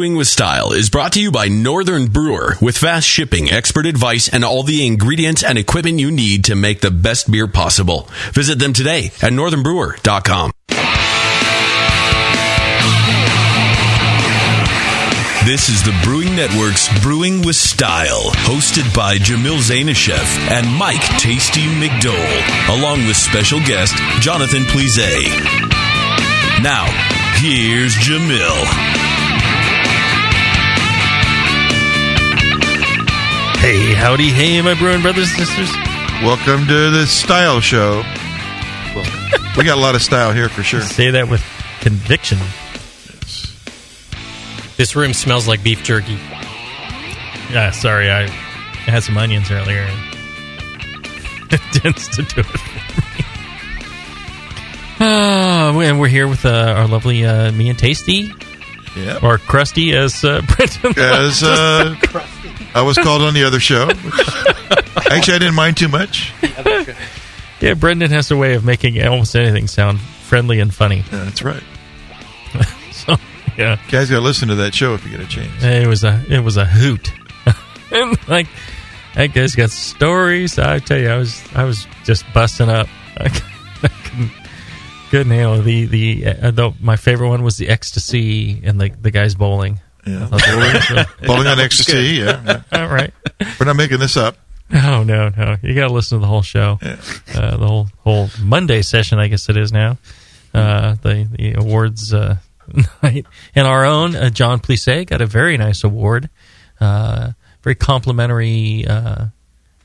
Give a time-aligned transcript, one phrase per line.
[0.00, 4.30] Brewing with Style is brought to you by Northern Brewer with fast shipping, expert advice,
[4.30, 8.08] and all the ingredients and equipment you need to make the best beer possible.
[8.32, 10.52] Visit them today at northernbrewer.com.
[15.44, 21.66] This is the Brewing Network's Brewing with Style, hosted by Jamil Zainasheff and Mike Tasty
[21.76, 24.96] McDole, along with special guest Jonathan Plise.
[26.62, 26.86] Now,
[27.36, 29.09] here's Jamil.
[33.60, 35.70] Hey, howdy, hey, my brewing brothers and sisters.
[36.22, 38.02] Welcome to the Style Show.
[39.56, 40.80] we got a lot of style here for sure.
[40.80, 41.42] Say that with
[41.80, 42.38] conviction.
[44.78, 46.18] This room smells like beef jerky.
[47.52, 48.28] Yeah, sorry, I,
[48.86, 49.86] had some onions earlier.
[51.52, 52.58] And it tends to do it for
[53.18, 53.24] me.
[55.00, 58.30] Uh, and we're here with uh, our lovely uh, me and Tasty,
[58.96, 59.18] Yeah.
[59.20, 60.94] or Crusty, as uh, Brendan.
[60.96, 61.96] As uh,
[62.74, 63.88] I was called on the other show.
[65.10, 66.32] actually, I didn't mind too much.
[67.60, 71.04] yeah, Brendan has a way of making almost anything sound friendly and funny.
[71.12, 71.62] Yeah, that's right.
[72.92, 73.16] So,
[73.56, 73.78] yeah.
[73.88, 75.64] Guys, got to listen to that show if you get a chance.
[75.64, 77.10] It was a it was a hoot.
[77.90, 78.46] and like
[79.14, 80.58] that guy's got stories.
[80.58, 82.88] I tell you, I was I was just busting up.
[83.16, 84.32] I couldn't,
[85.10, 89.10] couldn't handle the the, uh, the my favorite one was the ecstasy and the the
[89.10, 89.80] guys bowling.
[90.06, 90.24] Yeah.
[90.24, 91.98] I thought that Bowling on ecstasy.
[92.18, 92.62] Yeah, yeah.
[92.80, 93.12] All right.
[93.58, 94.36] We're not making this up.
[94.70, 95.56] No, no, no.
[95.62, 96.78] You got to listen to the whole show.
[96.80, 96.96] Yeah.
[97.34, 99.98] Uh, the whole whole Monday session, I guess it is now.
[100.54, 102.36] Uh, the the awards uh,
[103.02, 106.30] night and our own uh, Jon Plise got a very nice award.
[106.80, 109.26] Uh, very complimentary, uh,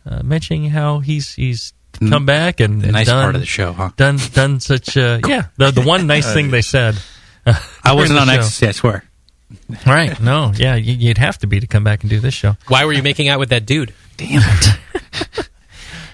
[0.06, 3.74] uh, mentioning how he's he's come back and, The nice done, part of the show,
[3.74, 3.92] huh?
[3.98, 5.48] Done done such uh, yeah.
[5.58, 6.96] The the one nice thing they said.
[7.84, 8.40] I wasn't on the show.
[8.40, 9.04] ecstasy, I swear.
[9.86, 10.20] Right?
[10.20, 12.56] No, yeah, you, you'd have to be to come back and do this show.
[12.68, 13.94] Why were you making out with that dude?
[14.18, 14.80] Damn it.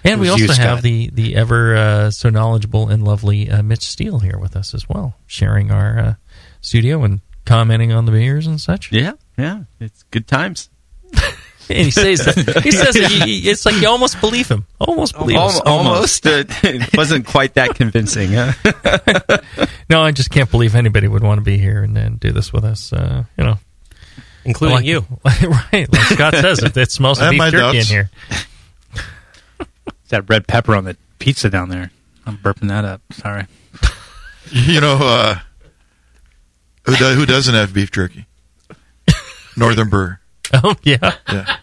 [0.04, 3.84] And we also you, have the the ever uh, so knowledgeable and lovely uh, Mitch
[3.84, 6.14] Steele here with us as well, sharing our uh,
[6.60, 8.92] studio and commenting on the beers and such.
[8.92, 10.70] Yeah, yeah, it's good times.
[11.76, 15.18] And he says that he says that you- it's like you almost believe him, almost
[15.18, 18.32] believe Al- us, almost, uh, it wasn't quite that convincing.
[18.34, 18.54] Huh?
[19.90, 22.54] No, I just can't believe anybody would want to be here and, and do this
[22.54, 22.94] with us.
[22.94, 23.60] Uh, you know,
[24.46, 25.06] Including like, you.
[25.26, 25.92] right?
[25.92, 28.10] Like Scott says, it, it smells I of beef my jerky in here.
[29.60, 31.92] It's that red pepper on the pizza down there.
[32.26, 33.02] I'm burping that up.
[33.12, 33.48] Sorry.
[34.50, 35.40] You know uh,
[36.86, 38.28] who, do, who doesn't have beef jerky?
[39.58, 40.21] Northern Brewer.
[40.54, 40.98] Oh yeah,
[41.32, 41.56] Yeah.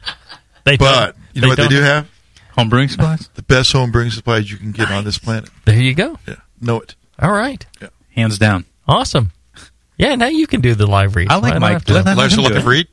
[0.65, 2.09] they But don't- you know what they don't- do have?
[2.53, 3.29] Home brewing supplies?
[3.35, 5.49] The best home brewing supplies you can get on this planet.
[5.65, 6.19] There you go.
[6.27, 6.37] Yeah.
[6.61, 6.97] Know it.
[7.21, 7.65] All right,
[8.17, 8.65] Hands down.
[8.89, 9.31] awesome.
[9.97, 11.29] Yeah, now you can do the live read.
[11.31, 11.73] I like don't Mike.
[11.75, 12.63] have to- Let- let Elijah him do looking it.
[12.65, 12.89] for eat?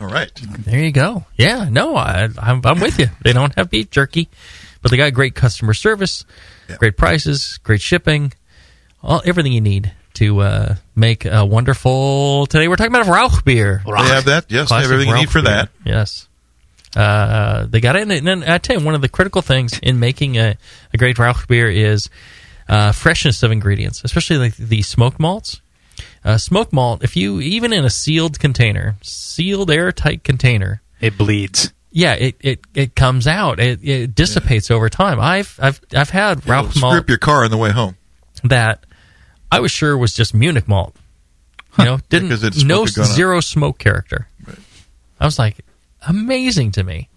[0.00, 0.30] All right.
[0.66, 1.24] There you go.
[1.36, 3.06] Yeah, no, I, I'm, I'm with you.
[3.22, 4.28] They don't have beef jerky,
[4.82, 6.24] but they got great customer service,
[6.68, 6.76] Yeah.
[6.76, 8.32] great prices, great shipping,
[9.02, 12.46] all everything you need to uh, make a wonderful.
[12.46, 13.82] Today we're talking about Rauch beer.
[13.86, 14.46] They have that.
[14.48, 15.50] Yes, they have everything you need for beer.
[15.52, 15.68] that.
[15.84, 16.28] Yes.
[16.94, 20.00] Uh, they got it, and then I tell you, one of the critical things in
[20.00, 20.56] making a,
[20.94, 22.08] a great Rauch beer is
[22.68, 25.60] uh, freshness of ingredients, especially like the smoked malts.
[26.24, 31.72] Uh, smoked malt, if you even in a sealed container, sealed airtight container, It bleeds.
[31.92, 33.60] yeah, it, it, it comes out.
[33.60, 35.20] It, it dissipates over time.
[35.20, 37.96] I've I've I've had It'll Rauch malt Strip your car on the way home.
[38.44, 38.85] that
[39.50, 40.94] I was sure it was just Munich malt.
[41.78, 43.10] You know, didn't it's no smoke had gone up.
[43.16, 44.28] zero smoke character.
[45.20, 45.58] I was like,
[46.08, 47.08] amazing to me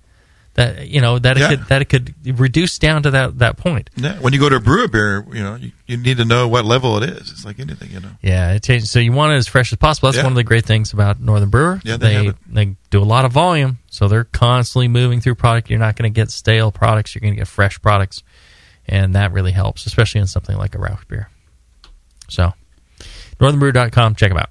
[0.55, 1.49] that you know that it Yeah.
[1.49, 3.89] could that it could reduce down to that that point.
[3.95, 4.19] Yeah.
[4.19, 6.65] When you go to brew a beer, you know, you, you need to know what
[6.65, 7.31] level it is.
[7.31, 8.09] It's like anything, you know.
[8.21, 8.91] Yeah, it changes.
[8.91, 10.07] So you want it as fresh as possible.
[10.09, 10.23] That's Yeah.
[10.23, 11.79] one of the great things about Northern Brewer.
[11.85, 12.33] Yeah, they they
[12.65, 15.69] they do a lot of volume, so they're constantly moving through product.
[15.69, 17.15] You're not going to get stale products.
[17.15, 18.23] You're going to get fresh products,
[18.87, 21.29] and that really helps, especially in something like a Rauch beer.
[22.29, 22.53] So,
[23.39, 24.49] northernbrewer.com, check them out.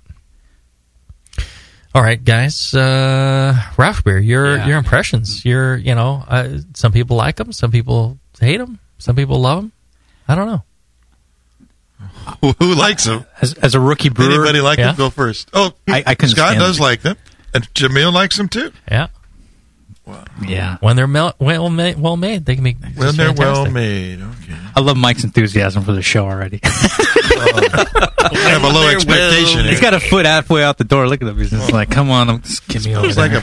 [1.95, 2.75] All right, guys.
[2.75, 4.19] Uh, Rauch beer.
[4.19, 4.67] Your Yeah.
[4.67, 5.45] your impressions.
[5.45, 9.63] Your you know, uh, some people like them, some people hate them, some people love
[9.63, 9.73] them.
[10.29, 10.63] I don't know.
[12.43, 13.25] Who, who likes them?
[13.41, 14.89] As, as a rookie brewer, Anybody like Yeah.
[14.89, 14.97] them?
[14.97, 15.49] Go first.
[15.55, 16.85] Oh, I- I couldn't Scott does them.
[16.85, 17.17] like them,
[17.55, 18.71] and Jamil likes them too.
[18.89, 19.09] Yeah.
[20.47, 20.77] Yeah.
[20.81, 23.65] When they're mel- well made, well made, they can be When just they're fantastic.
[23.65, 24.21] well made.
[24.23, 24.57] Okay.
[24.77, 26.61] I love Mike's enthusiasm for the show already.
[26.65, 29.65] I have a low expectation.
[29.67, 31.09] He's got a foot halfway out the door.
[31.09, 31.37] Look at him.
[31.39, 33.43] He's just like, come on, just get me over It's there.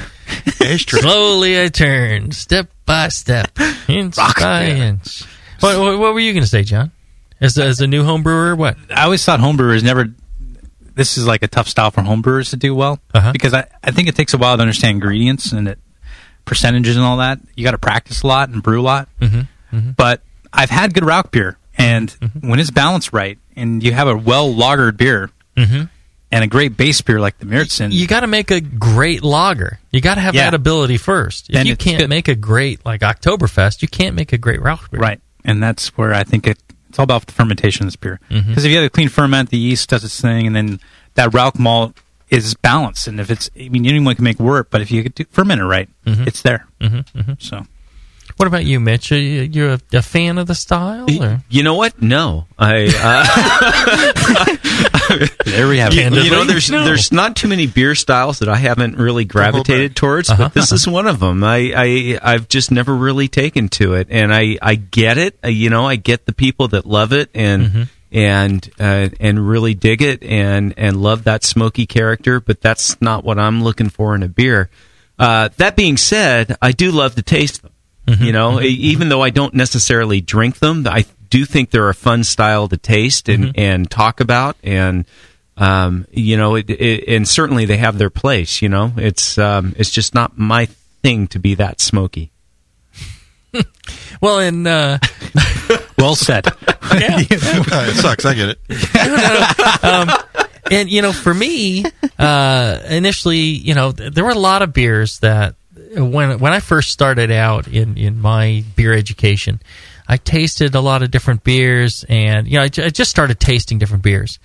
[0.62, 1.00] a ashtray.
[1.02, 3.52] Slowly I turn, step by step,
[3.88, 5.24] inch by inch.
[5.60, 6.92] What, what, what were you going to say, John?
[7.42, 8.78] As a, as a new home brewer, what?
[8.90, 10.08] I always thought homebrewers never
[10.96, 13.34] this is like a tough style for homebrewers to do well Uh-huh.
[13.34, 15.80] because I, I think it takes a while to understand ingredients and it,
[16.46, 17.40] percentages and all that.
[17.56, 19.10] You got to practice a lot and brew a lot.
[19.22, 19.92] Mm-hmm.
[19.98, 20.22] But
[20.54, 22.50] I've had good Rauch beer, and Mm-hmm.
[22.50, 25.90] when it's balanced right, and you have a well lagered beer Mhm.
[26.32, 29.80] and a great base beer like the Märzen, You got to make a great lager.
[29.92, 30.46] You got to have Yeah.
[30.46, 31.50] that ability first.
[31.50, 32.10] If Then you can't good.
[32.10, 35.00] make a great like Oktoberfest, you can't make a great Rauch beer.
[35.02, 36.58] right, and that's where I think it,
[36.90, 38.20] it's all about the fermentation of this beer.
[38.30, 38.60] Because Mm-hmm.
[38.60, 40.80] if you have a clean ferment, the yeast does its thing, and then
[41.16, 41.98] that Rauch malt
[42.30, 43.08] is balanced.
[43.08, 45.66] And if it's, I mean, anyone can make work, but if you do ferment it
[45.66, 46.28] right, Mhm.
[46.28, 46.66] it's there.
[46.82, 47.34] Mm-hmm.
[47.40, 47.66] So
[48.38, 49.12] What about you, Mitch?
[49.12, 51.06] Are you you're a, a fan of the style?
[51.22, 51.42] Or?
[51.50, 52.02] You know what?
[52.02, 52.90] No, I.
[52.98, 53.26] Uh,
[55.46, 55.96] there we have it.
[55.96, 56.84] Candidly, you know, there's no.
[56.84, 60.44] there's not too many beer styles that I haven't really gravitated towards, Uh-huh.
[60.46, 61.44] but this is one of them.
[61.44, 65.38] I, I I've just never really taken to it, and I I get it.
[65.46, 67.64] You know, I get the people that love it and.
[67.64, 67.84] Mm-hmm.
[68.16, 73.26] And uh, and really dig it and and love that smoky character, but that's not
[73.26, 74.70] what I'm looking for in a beer.
[75.20, 77.72] Uh, that being said, I do love to taste them.
[78.08, 78.24] Mm-hmm.
[78.24, 81.94] You know, e- even though I don't necessarily drink them, I do think they're a
[81.94, 83.60] fun style to taste and, Mm-hmm.
[83.60, 84.56] and talk about.
[84.64, 85.04] And,
[85.58, 89.74] um, you know, it, it, and certainly they have their place, you know, it's, um,
[89.78, 90.68] it's just not my
[91.02, 92.32] thing to be that smoky.
[94.22, 94.98] Well, and uh,
[96.06, 96.46] well said.
[96.68, 97.18] yeah.
[97.20, 98.26] it sucks.
[98.26, 99.84] I get it.
[99.84, 100.10] um,
[100.72, 101.86] and you know, for me,
[102.20, 105.56] uh, initially, you know, th- there were a lot of beers that
[105.96, 109.62] when when I first started out in in my beer education,
[110.08, 114.04] I tasted a lot of different beers, and you know, I, just started tasting different
[114.04, 114.40] beers.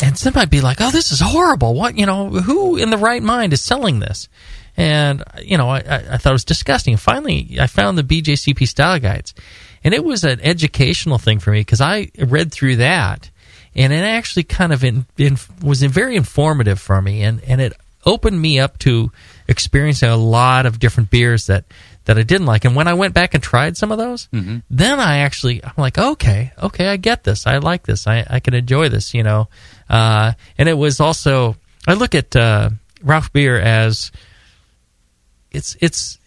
[0.00, 1.74] And some might be like, "Oh, this is horrible!
[1.74, 2.28] What you know?
[2.28, 4.28] Who in the right mind is selling this?"
[4.76, 6.96] And you know, I, I, I thought it was disgusting.
[6.96, 9.34] Finally, I found the BJCP style guides,
[9.84, 13.30] and it was an educational thing for me because I read through that,
[13.74, 17.72] and it actually kind of in, in, was very informative for me, and and it
[18.04, 19.12] opened me up to
[19.48, 21.64] experiencing a lot of different beers that
[22.04, 22.64] that I didn't like.
[22.64, 24.28] And when I went back and tried some of those,
[24.70, 27.46] then I actually I'm like, okay, okay, I get this.
[27.46, 28.06] I like this.
[28.06, 29.14] I I can enjoy this.
[29.14, 29.48] You know,
[29.88, 31.56] uh, and it was also
[31.86, 32.70] I look at uh,
[33.02, 34.12] Rauch beer as
[35.50, 36.18] it's it's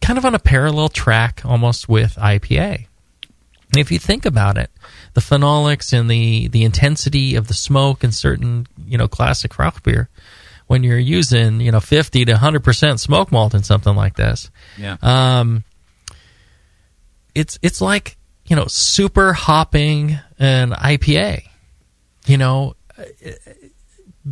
[0.00, 2.86] kind of on a parallel track almost with IPA.
[3.76, 4.70] If you think about it,
[5.14, 9.82] the phenolics and the, the intensity of the smoke in certain, you know, classic Rauch
[9.82, 10.08] beer,
[10.66, 14.96] when you're using, you know, 50 to 100% smoke malt in something like this, Yeah.
[15.02, 15.64] um,
[17.34, 21.42] it's, it's like, you know, super hopping an IPA.
[22.26, 22.74] You know,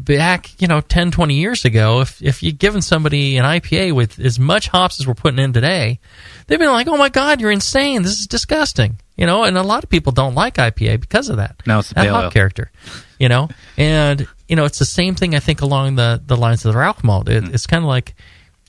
[0.04, 4.18] back, you know, 10, 20 years ago, if, if you'd given somebody an IPA with
[4.18, 6.00] as much hops as we're putting in today,
[6.46, 8.02] they'd been like, oh my God, you're insane.
[8.02, 8.98] This is disgusting.
[9.16, 11.60] You know, and a lot of people don't like IPA because of that.
[11.66, 12.30] Now it's the that hop ale.
[12.30, 12.70] character.
[13.18, 16.64] You know, and, you know, it's the same thing, I think, along the, the lines
[16.64, 17.28] of the Rauch malt.
[17.28, 18.14] It, It's kind of like,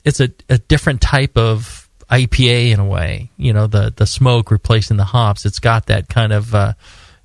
[0.04, 3.30] it's a, a different type of IPA in a way.
[3.36, 5.46] You know, the, the smoke replacing the hops.
[5.46, 6.72] It's got that kind of, uh,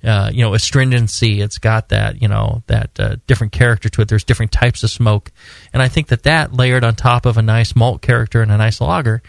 [0.04, 1.40] uh, you know, astringency.
[1.40, 4.08] It's got that, you know, that uh, different character to it.
[4.08, 5.32] There's different types of smoke,
[5.72, 8.56] and I think that that layered on top of a nice malt character and a
[8.56, 9.22] nice lager,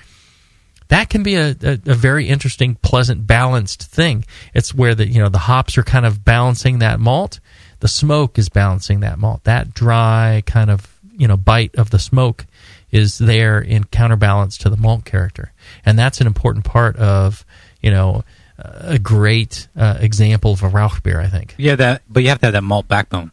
[0.89, 4.25] that can be a, a, a very interesting, pleasant, balanced thing.
[4.53, 7.39] It's where the you know the hops are kind of balancing that malt,
[7.79, 9.43] the smoke is balancing that malt.
[9.43, 12.45] That dry kind of you know bite of the smoke
[12.91, 15.51] is there in counterbalance to the malt character,
[15.85, 17.45] and that's an important part of
[17.81, 18.23] you know
[18.57, 21.19] a great uh, example of a Rauch beer.
[21.19, 21.55] I think.
[21.57, 23.31] Yeah, that, but you have to have that malt backbone.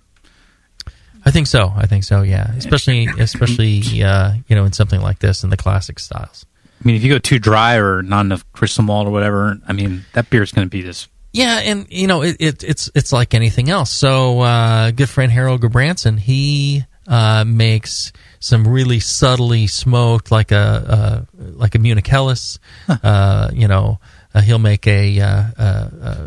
[1.25, 1.73] I think so.
[1.75, 2.23] I think so.
[2.23, 6.45] Yeah, especially especially uh, you know in something like this in the classic styles.
[6.85, 9.73] I mean, if you go too dry or not enough crystal malt or whatever, I
[9.73, 11.09] mean, that beer is going to be just.
[11.33, 13.91] Yeah, and you know it, it, it's it's like anything else.
[13.91, 20.57] So, uh, good friend Harold Gabranson, he uh, makes some really subtly smoked, like a
[20.57, 22.61] uh, like a Munich Helles.
[22.89, 23.99] uh, you know,
[24.41, 26.27] he'll make a, uh, uh, uh,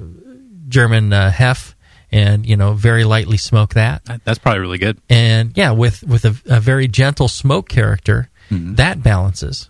[0.68, 1.76] German uh, Hef,
[2.12, 4.04] and you know, very lightly smoke that.
[4.06, 4.98] that- That's probably really good.
[5.10, 9.70] and yeah, with with a, a very gentle smoke character, that balances.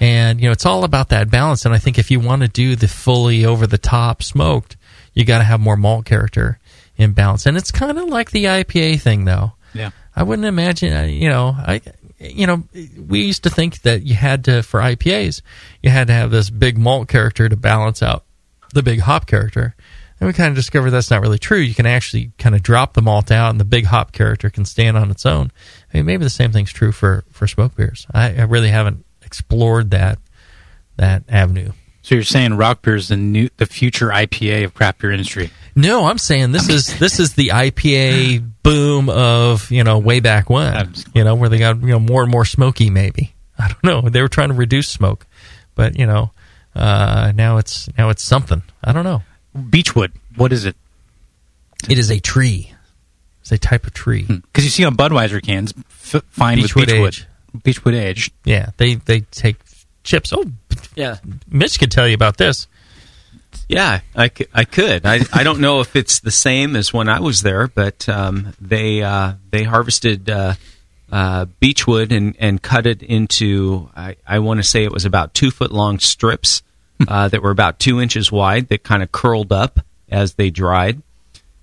[0.00, 1.64] And you know, it's all about that balance.
[1.64, 4.76] And I think if you want to do the fully over the top smoked,
[5.14, 6.58] you got to have more malt character
[6.96, 7.46] in balance.
[7.46, 9.52] And it's kind of like the IPA thing, though.
[9.72, 9.90] Yeah.
[10.16, 11.80] I wouldn't imagine, uh, you know, I,
[12.18, 12.64] you know,
[13.06, 15.42] we used to think that you had to for IPAs,
[15.82, 18.24] you had to have this big malt character to balance out
[18.72, 19.74] the big hop character.
[20.20, 21.58] And we kind of discovered that's not really true.
[21.58, 24.64] You can actually kind of drop the malt out, and the big hop character can
[24.64, 25.50] stand on its own.
[25.92, 28.06] I mean, maybe the same thing's true for for smoke beers.
[28.14, 30.18] I, I really haven't explored that
[30.96, 31.72] that avenue.
[32.02, 35.50] So you're saying Rauch beer is the new, the future IPA of craft beer industry?
[35.76, 40.48] No, I'm saying this is this is the IPA boom of you know way back
[40.48, 43.84] when you know where they got you know more and more smoky maybe I don't
[43.84, 45.26] know they were trying to reduce smoke,
[45.74, 46.30] but you know
[46.74, 49.22] uh, now it's now it's something I don't know.
[49.70, 50.12] Beechwood.
[50.36, 50.76] What is it?
[51.88, 52.72] It is a tree.
[53.40, 54.22] It's a type of tree.
[54.22, 57.08] Because you see on Budweiser cans, f- fine Beechwood with Beechwood.
[57.08, 57.26] age.
[57.62, 58.30] Beechwood age.
[58.44, 59.56] Yeah, they they take
[60.02, 60.32] chips.
[60.32, 60.44] Oh,
[60.96, 61.18] Yeah.
[61.48, 62.66] Mitch could tell you about this.
[63.68, 65.06] Yeah, I, I could.
[65.06, 68.52] I, I don't know if it's the same as when I was there, but um,
[68.60, 70.54] they uh, they harvested uh,
[71.10, 75.32] uh, beechwood and, and cut it into I, I want to say it was about
[75.32, 76.62] two foot long strips
[77.08, 81.02] uh, that were about two inches wide that kind of curled up as they dried.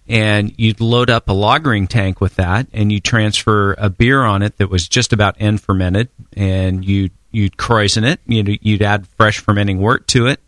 [0.07, 4.41] And you'd load up a lagering tank with that, and you transfer a beer on
[4.41, 8.19] it that was just about end fermented, and you you'd krausen it.
[8.25, 10.41] You'd, you'd add fresh fermenting wort to it,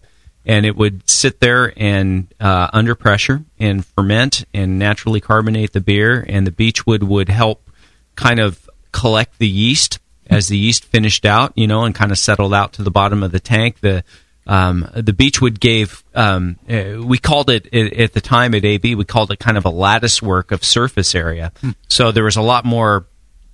[0.46, 5.82] and it would sit there and uh, under pressure and ferment and naturally carbonate the
[5.82, 7.70] beer and the beechwood would help
[8.16, 12.18] kind of collect the yeast as the yeast finished out you know and kind of
[12.18, 13.80] settled out to the bottom of the tank.
[13.80, 14.04] The
[14.46, 18.96] um, the beechwood gave um, uh, we called it at at the time at AB
[18.96, 21.52] we called it kind of a lattice work of surface area.
[21.88, 23.06] So there was a lot more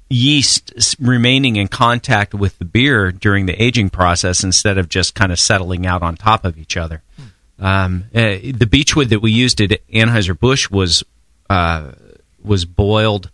[0.09, 5.31] yeast remaining in contact with the beer during the aging process instead of just kind
[5.31, 7.03] of settling out on top of each other.
[7.59, 11.03] Um, uh, the beechwood that we used at Anheuser Busch was
[11.49, 11.91] uh,
[12.43, 13.29] was boiled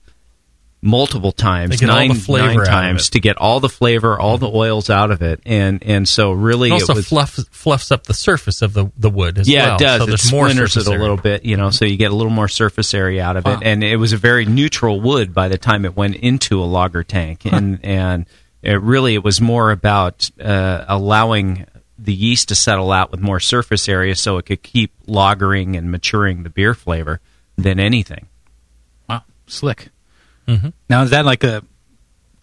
[0.81, 4.37] multiple times, To get all the nine, nine times to get all the flavor, all
[4.37, 7.91] the oils out of it, and and so really It also it was, fluff, fluffs
[7.91, 9.75] up the surface of the, the wood as yeah, well.
[9.75, 9.97] it does.
[9.99, 12.15] So it there's more splinters it a little bit, you know, so you get a
[12.15, 13.59] little more surface area out of it.
[13.63, 17.03] And it was a very neutral wood by the time it went into a lager
[17.03, 18.25] tank, and and
[18.61, 21.65] it really it was more about uh, allowing
[21.97, 25.89] the yeast to settle out with more surface area, so it could keep lagering and
[25.89, 27.21] maturing the beer flavor
[27.57, 28.27] than anything.
[29.09, 29.89] Wow, slick.
[30.89, 31.63] Now is that like a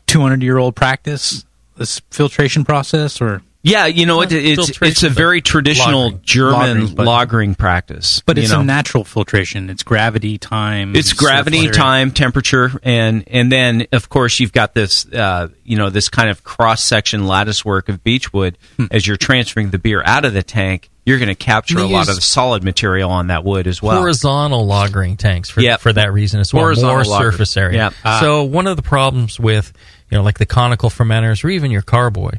[0.07, 1.45] 200 year old practice?
[1.77, 6.23] This filtration process, or Yeah, you know, it, it's it's a very traditional lagering.
[6.23, 8.23] German Lagering, but- lagering practice.
[8.27, 8.61] but you it's know.
[8.61, 9.71] a natural filtration.
[9.71, 10.95] It's gravity, time.
[10.95, 15.89] It's gravity, time, temperature, and and then of course you've got this uh, you know
[15.89, 18.59] this kind of cross section lattice work of beechwood.
[18.77, 18.87] Hmm.
[18.91, 21.87] As you're transferring the beer out of the tank, you're going to capture They a
[21.87, 23.99] lot of the solid material on that wood as well.
[23.99, 25.81] horizontal lagering tanks for Yep.
[25.81, 26.63] for that reason as well.
[26.63, 27.33] Horizontal More lager.
[27.33, 27.77] surface area.
[27.85, 27.95] Yep.
[28.05, 28.21] Ah.
[28.21, 29.73] So one of the problems with
[30.11, 32.39] you know like the conical fermenters or even your carboy,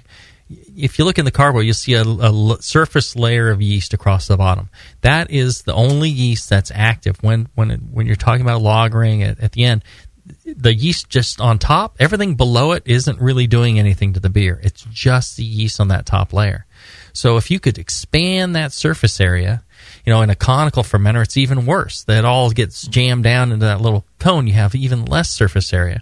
[0.77, 3.93] if you look in the carboy, you'll see a, a l- surface layer of yeast
[3.93, 4.69] across the bottom.
[5.01, 9.23] That is the only yeast that's active when when it, when you're talking about lagering
[9.27, 9.83] at, at the end.
[10.45, 14.57] The yeast just on top, everything below it isn't really doing anything to the beer.
[14.63, 16.65] It's just the yeast on that top layer.
[17.13, 19.63] So if you could expand that surface area,
[20.05, 22.03] you know, in a conical fermenter, it's even worse.
[22.03, 24.47] That all gets jammed down into that little cone.
[24.47, 26.01] You have even less surface area.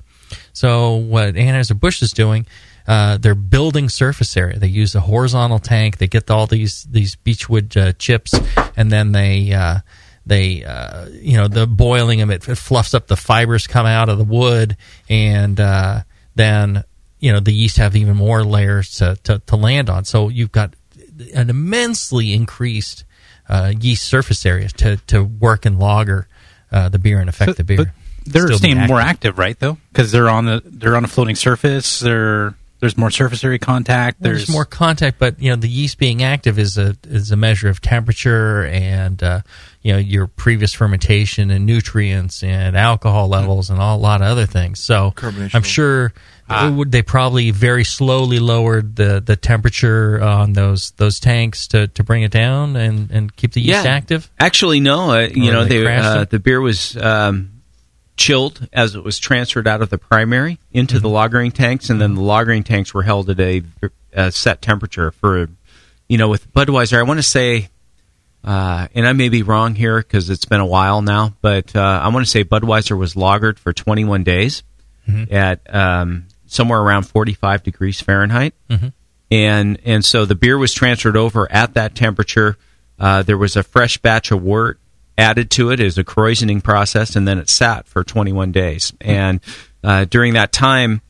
[0.53, 2.45] So what Anheuser Busch is doing,
[2.87, 4.57] uh, they're building surface area.
[4.57, 5.97] They use a horizontal tank.
[5.97, 8.33] They get all these these beechwood uh, chips,
[8.75, 9.79] and then they uh,
[10.25, 12.31] they uh, you know the boiling them.
[12.31, 14.77] It, it fluffs up the fibers come out of the wood,
[15.09, 16.01] and uh,
[16.35, 16.83] then
[17.19, 20.05] you know the yeast have even more layers to, to, to land on.
[20.05, 20.75] So you've got
[21.33, 23.03] an immensely increased
[23.49, 26.27] uh, yeast surface area to, to work and lager
[26.71, 27.77] uh, the beer and affect So- the beer.
[27.77, 27.87] But
[28.23, 29.31] they're Still be staying more active.
[29.31, 29.59] active, right?
[29.59, 31.99] Though, because they're on the they're on a floating surface.
[31.99, 34.21] They're there's more surface area contact.
[34.21, 37.35] There's, there's more contact, but you know the yeast being active is a is a
[37.35, 39.41] measure of temperature and uh,
[39.81, 44.27] you know your previous fermentation and nutrients and alcohol levels and all, a lot of
[44.27, 44.79] other things.
[44.79, 45.15] So
[45.53, 46.13] I'm sure
[46.67, 51.88] it would- they probably very slowly lowered the, the temperature on those those tanks to,
[51.89, 53.91] to bring it down and, and keep the yeast Yeah.
[53.91, 54.29] active.
[54.39, 55.12] Actually, no.
[55.12, 57.62] Uh, you know, they they, uh, the beer was um,
[58.17, 61.03] chilled as it was transferred out of the primary into Mm-hmm.
[61.03, 63.63] the lagering tanks, and then the lagering tanks were held at a,
[64.13, 65.48] a set temperature for,
[66.08, 66.98] you know, with Budweiser.
[66.98, 67.70] I want to say,
[68.43, 71.79] uh, and I may be wrong here because it's been a while now, but uh,
[72.03, 74.63] I want to say Budweiser was lagered for 21 days
[75.10, 75.34] Mm-hmm.
[75.34, 78.88] at um, somewhere around 45 degrees Fahrenheit Mm-hmm.
[79.31, 82.58] and and so the beer was transferred over at that temperature.
[83.00, 84.77] Uh, there was a fresh batch of wort
[85.17, 88.93] added to it as a krausening process, and then it sat for 21 days.
[89.01, 89.39] And
[89.84, 91.01] uh, during that time,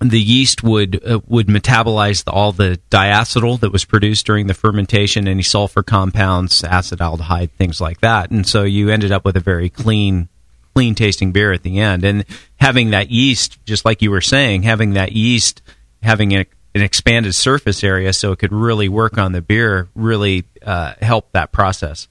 [0.00, 4.54] the yeast would uh, would metabolize the, all the diacetyl that was produced during the
[4.54, 8.30] fermentation, any sulfur compounds, acetaldehyde, things like that.
[8.30, 10.28] And so you ended up with a very clean
[10.78, 12.04] clean tasting beer at the end.
[12.04, 12.24] And
[12.60, 15.60] having that yeast, just like you were saying, having that yeast
[16.04, 20.44] having a, an expanded surface area so it could really work on the beer really
[20.62, 22.06] uh, helped that process.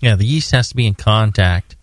[0.00, 1.76] Yeah, the yeast has to be in contact,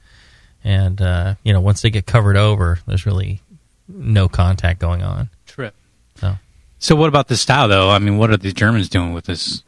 [0.64, 3.42] and uh, you know once they get covered over, there's really
[3.88, 5.30] no contact going on.
[5.48, 5.74] Trip.
[6.16, 6.36] So
[6.78, 7.90] So what about the style though?
[7.90, 9.64] I mean, what are the Germans doing with this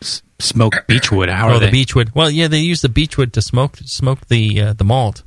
[0.00, 1.28] s- smoked beechwood?
[1.28, 2.12] How oh, are the beechwood.
[2.14, 5.23] Well, yeah, they use the beechwood to smoke smoke the uh, the malt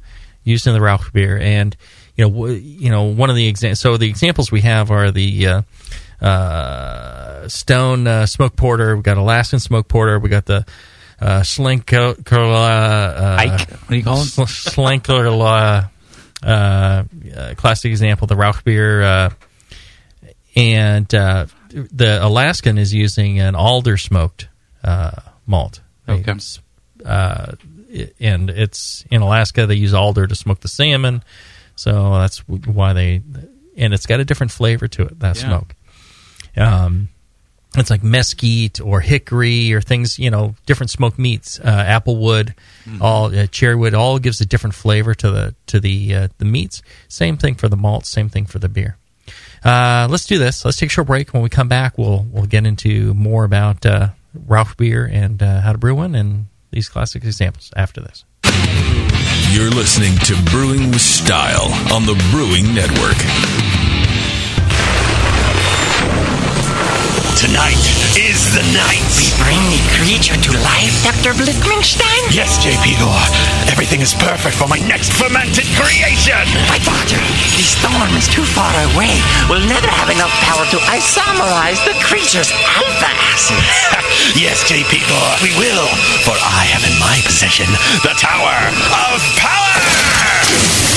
[0.48, 1.76] used in the Rauch beer, and
[2.16, 3.80] you know, w- you know, one of the examples.
[3.80, 8.96] So the examples we have are the uh, uh, Stone uh, Smoke Porter.
[8.96, 10.20] We got Alaskan Smoke Porter.
[10.20, 10.66] We got the
[11.20, 11.44] uh,
[12.56, 13.70] uh, Ike?
[13.70, 14.26] What do you call it?
[14.26, 15.28] Schlenker
[16.44, 19.02] uh, uh, classic example, the Rauch beer.
[19.02, 19.30] Uh,
[20.56, 24.48] and uh, the Alaskan is using an alder smoked
[24.84, 25.12] uh,
[25.46, 25.82] malt.
[26.10, 26.32] Okay.
[26.32, 26.60] It's,
[27.06, 27.54] uh,
[28.20, 29.66] and it's in Alaska.
[29.66, 31.24] They use alder to smoke the salmon,
[31.76, 33.22] so that's why they.
[33.78, 35.20] And it's got a different flavor to it.
[35.20, 35.48] That Yeah.
[35.48, 35.76] smoke.
[36.56, 37.10] Um,
[37.76, 42.54] it's like mesquite or hickory or things, you know, different smoked meats, uh, applewood,
[43.02, 46.82] all uh, cherrywood, all gives a different flavor to the to the uh, the meats.
[47.08, 48.98] Same thing for the malt, same thing for the beer.
[49.64, 50.64] Uh, let's do this.
[50.66, 51.34] Let's take a short break.
[51.34, 54.10] When we come back, we'll we'll get into more about uh,
[54.48, 56.48] Rauch beer and uh, how to brew one and
[56.78, 58.24] these classic examples after this.
[59.50, 63.18] You're listening to Brewing with Style on the Brewing Network.
[67.42, 67.82] Tonight
[68.38, 69.02] is the night.
[69.18, 71.34] We bring the creature to life, Dr.
[71.34, 72.22] Blickmanstein?
[72.30, 72.94] Yes, J.P.
[73.02, 73.30] Gore.
[73.74, 76.38] Everything is perfect for my next fermented creation.
[76.70, 77.18] My doctor,
[77.58, 79.18] the storm is too far away.
[79.50, 83.74] We'll never have enough power to isomerize the creature's alpha acids.
[84.46, 85.02] yes, J.P.
[85.10, 85.90] Gore, we will.
[86.22, 87.66] For I have in my possession
[88.06, 88.70] the Tower
[89.10, 90.97] of Power.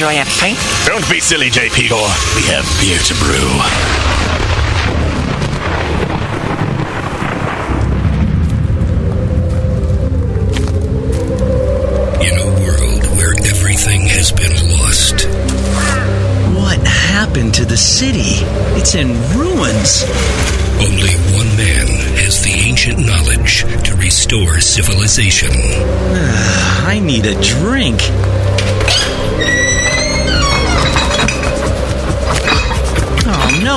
[0.00, 0.56] a pint.
[0.86, 1.88] Don't be silly, J.P.
[1.88, 1.98] Gore.
[2.36, 4.68] We have beer to brew.
[12.20, 15.26] In a world where everything has been lost,
[16.58, 18.42] What happened to the city?
[18.78, 19.08] It's in
[19.38, 20.02] ruins.
[20.82, 21.86] only one man
[22.18, 25.50] has the ancient knowledge to restore civilization.
[25.54, 28.00] Ah, I need a drink.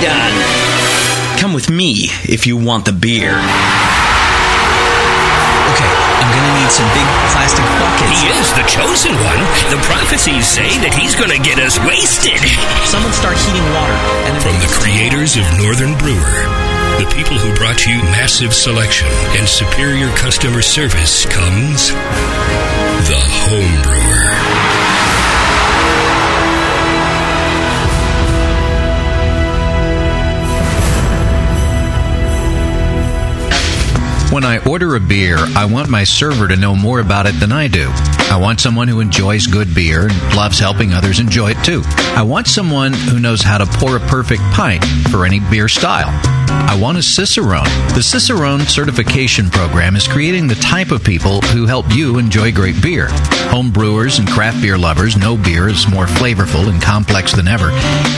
[0.00, 1.38] It can't be done.
[1.40, 3.32] Come with me if you want the beer.
[5.70, 8.20] Okay, I'm gonna need some big plastic buckets.
[8.20, 9.40] He is the chosen one.
[9.68, 12.40] The prophecies say that he's to get us wasted.
[12.88, 13.96] Someone start heating water.
[14.28, 16.40] And From the creators of Northern Brewer,
[16.98, 19.08] the people who brought you massive selection
[19.38, 21.92] and superior customer service comes
[23.08, 23.80] the home
[34.30, 37.50] When I order a beer, I want my server to know more about it than
[37.50, 37.88] I do.
[38.30, 41.82] I want someone who enjoys good beer and loves helping others enjoy it too.
[42.14, 46.10] I want someone who knows how to pour a perfect pint for any beer style.
[46.48, 47.64] I want a Cicerone.
[47.94, 52.80] The Cicerone certification program is creating the type of people who help you enjoy great
[52.80, 53.08] beer.
[53.50, 57.70] Home brewers and craft beer lovers know beer is more flavorful and complex than ever,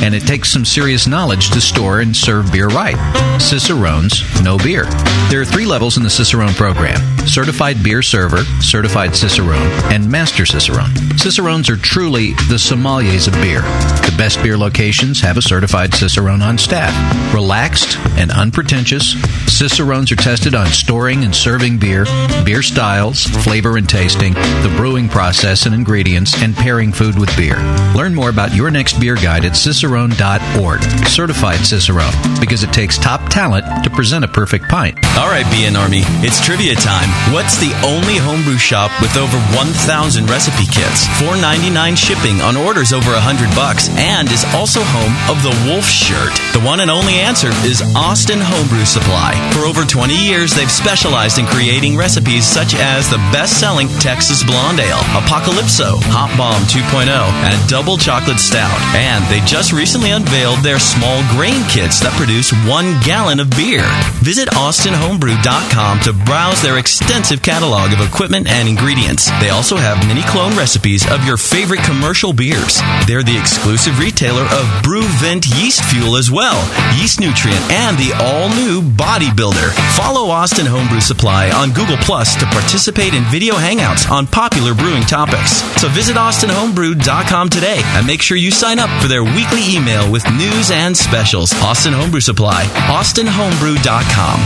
[0.04, 2.96] and it takes some serious knowledge to store and serve beer right.
[3.40, 4.84] Cicerones know beer.
[5.30, 10.44] There are three levels in the Cicerone program Certified Beer Server, Certified Cicerone, and Master
[10.44, 10.92] Cicerone.
[11.16, 13.62] Cicerones are truly the sommeliers of beer.
[13.62, 16.92] The best beer locations have a certified Cicerone on staff.
[17.34, 19.14] Relaxed and unpretentious.
[19.52, 22.06] Cicerones are tested on storing and serving beer,
[22.42, 27.56] beer styles, flavor and tasting, the brewing process and ingredients, and pairing food with beer.
[27.94, 30.82] Learn more about your next beer guide at cicerone.org.
[31.06, 34.96] Certified Cicerone, because it takes top talent to present a perfect pint.
[35.18, 37.10] All right, BN Army, it's trivia time.
[37.32, 43.12] What's the only homebrew shop with over 1,000 recipe kits, 4.99 shipping on orders over
[43.12, 46.32] 100 bucks, and is also home of the Wolf Shirt?
[46.56, 49.41] The one and only answer is Austin Homebrew Supply.
[49.50, 54.80] For over 20 years, they've specialized in creating recipes such as the best-selling Texas Blonde
[54.80, 58.74] Ale, Apocalypso, Hot Bomb 2.0, and Double Chocolate Stout.
[58.94, 63.84] And they just recently unveiled their small grain kits that produce one gallon of beer.
[64.22, 69.30] Visit austinhomebrew.com to browse their extensive catalog of equipment and ingredients.
[69.40, 72.80] They also have mini clone recipes of your favorite commercial beers.
[73.06, 76.58] They're the exclusive retailer of Brew Vent yeast fuel as well,
[76.98, 78.82] yeast nutrient, and the all new
[79.32, 79.72] bodybuilder.
[79.96, 85.02] Follow Austin Homebrew Supply on Google Plus to participate in video hangouts on popular brewing
[85.02, 85.62] topics.
[85.80, 90.24] So visit austinhomebrew.com today and make sure you sign up for their weekly email with
[90.32, 91.52] news and specials.
[91.62, 94.40] Austin Homebrew Supply, austinhomebrew.com.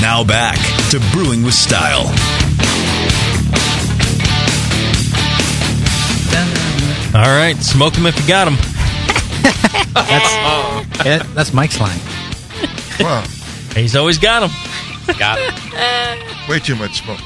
[0.00, 0.58] Now back
[0.90, 2.06] to Brewing with Style.
[7.14, 8.56] All right, smoke them if you got them.
[9.94, 12.00] That's yeah, that's Mike's line.
[13.00, 13.24] Wow.
[13.74, 14.50] He's always got them.
[15.18, 16.18] Got them.
[16.48, 17.20] Way too much smoke.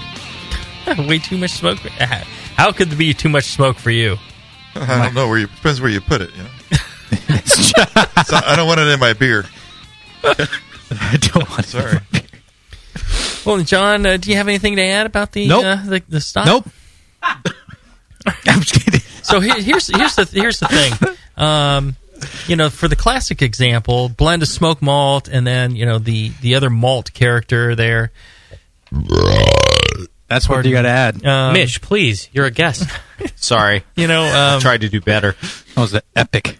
[1.08, 1.78] Way too much smoke.
[1.78, 4.16] How could there be too much smoke for you?
[4.74, 6.30] I don't know where you depends where you put it.
[6.36, 6.48] You know,
[7.44, 9.44] So I don't want it in my beer.
[10.22, 11.66] I don't want it.
[11.66, 11.98] Sorry.
[13.44, 15.64] Well, John, uh, do you have anything to add about the Nope.
[15.64, 16.44] uh, the, the style?
[16.46, 16.66] Nope.
[17.22, 19.00] I'm just kidding.
[19.22, 21.16] So here, here's here's the here's the thing.
[21.36, 21.96] Um,
[22.46, 26.30] you know, for the classic example, blend of smoke malt, and then you know the
[26.40, 28.12] the other malt character there.
[30.28, 31.24] That's what you got to add.
[31.24, 32.88] Um, Mitch, please, you're a guest.
[33.36, 33.84] Sorry.
[33.96, 35.34] You know, um, Tried to do better.
[35.74, 36.58] That was epic.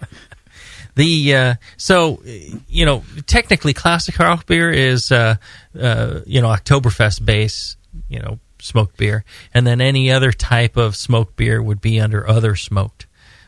[0.95, 5.37] The uh, so you know technically classic Rauch beer is uh,
[5.79, 7.77] uh, you know Oktoberfest base
[8.09, 12.29] you know smoked beer, and then any other type of smoked beer would be under
[12.29, 13.07] other smoked.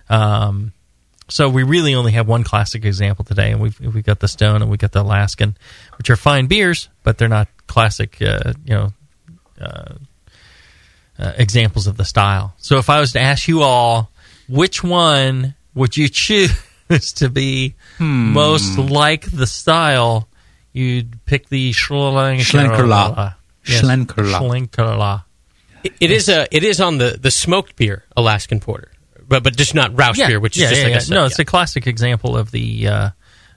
[0.09, 0.73] Um,
[1.31, 4.63] so we really only have one classic example today, and we've we got the Stone
[4.63, 5.57] and we got the Alaskan,
[5.99, 8.21] which are fine beers, but they're not classic.
[8.21, 8.93] Uh, you know.
[9.61, 9.95] Uh,
[11.19, 12.55] uh, examples of the style.
[12.57, 14.11] So if I was to ask you all,
[14.49, 16.53] which one would you choose
[17.17, 18.33] to be Hmm.
[18.33, 20.29] most like the style?
[20.73, 22.39] You'd pick the Schlenkerla.
[22.41, 23.35] Schlenkerla.
[23.67, 24.39] Yes, Schlenkerla.
[24.41, 25.25] Schlenkerla.
[25.85, 28.91] It, it is a it is on the, the smoked beer Alaskan porter,
[29.31, 30.99] but but just not Rauch Yeah, beer, which is yeah, just yeah, like yeah.
[30.99, 31.27] a set, no, yeah.
[31.27, 33.11] it's a classic example of the uh,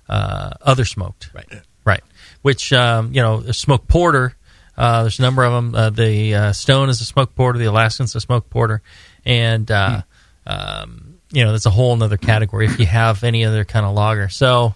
[0.08, 1.32] uh, other smoked.
[1.34, 1.62] Right.
[1.84, 2.04] Right.
[2.44, 4.36] Which um, you know, a smoked porter.
[4.78, 5.76] Uh, there's a number of them.
[5.76, 7.60] Uh, the uh, Stone is a smoked porter.
[7.60, 8.82] The Alaskan's a smoked porter,
[9.26, 10.02] and uh,
[10.48, 12.66] um, you know, that's a whole other category.
[12.66, 14.76] If you have any other kind of lager, so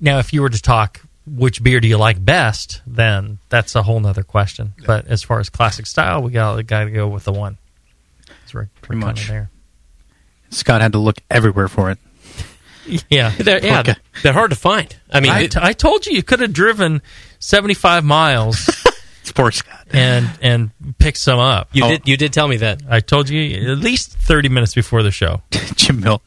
[0.00, 3.82] now if you were to talk which beer do you like best, then that's a
[3.82, 4.74] whole other question.
[4.86, 7.56] But as far as classic style, we got got to go with the one.
[8.46, 9.28] So we're, Pretty we're much.
[9.28, 9.50] there.
[10.54, 11.98] Scott had to look everywhere for it.
[13.08, 13.94] Yeah, They're, yeah, Okay.
[14.22, 14.94] they're hard to find.
[15.10, 17.00] I mean, I, it- t- I told you you could have driven
[17.38, 18.68] 75 miles
[19.22, 19.86] It's poor Scott.
[19.90, 21.70] and and picked some up.
[21.72, 21.88] you Oh.
[21.88, 22.82] did you did tell me that.
[22.88, 25.40] I told you at least 30 minutes before the show.
[25.50, 26.20] Jamil,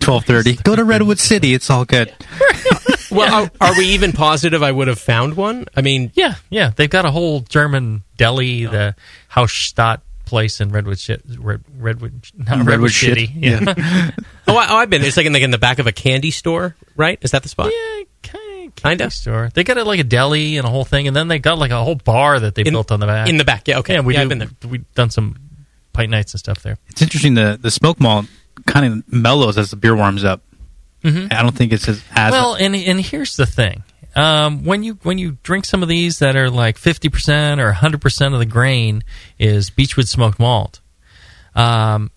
[0.00, 0.56] twelve thirty.
[0.56, 1.52] Go to Redwood City.
[1.52, 2.10] It's all good.
[3.10, 5.66] Well, are, are we even positive I would have found one?
[5.76, 6.72] I mean, Yeah, yeah.
[6.74, 8.96] They've got a whole German deli, the
[9.28, 13.08] Haus Staudt place in Redwood, Shi- Red, Redwood, not Redwood, Redwood shit.
[13.18, 13.32] City.
[13.34, 13.60] Yeah.
[14.46, 15.02] oh, I, oh, I've been.
[15.02, 17.18] It's like in like in the back of a candy store, right?
[17.22, 17.72] Is that the spot?
[17.72, 18.74] yeah, kind of.
[18.74, 19.10] Kinda.
[19.10, 19.50] store.
[19.54, 21.70] They got it like a deli and a whole thing, and then they got like
[21.70, 23.28] a whole bar that they In- built on the back.
[23.28, 23.78] In the back, yeah.
[23.78, 24.70] Okay, yeah, we yeah, do, I've been there.
[24.70, 25.36] We've done some
[25.94, 26.76] pint nights and stuff there.
[26.88, 27.34] It's interesting.
[27.34, 28.26] The the smoke malt
[28.66, 30.42] kind of mellows as the beer warms up.
[31.04, 31.32] Mhm.
[31.32, 33.82] I don't think it's as, as well, and and here's the thing:
[34.16, 37.72] um, when you when you drink some of these that are like fifty percent or
[37.72, 39.04] hundred percent of the grain
[39.38, 40.80] is Beechwood smoked malt,
[41.54, 42.10] um,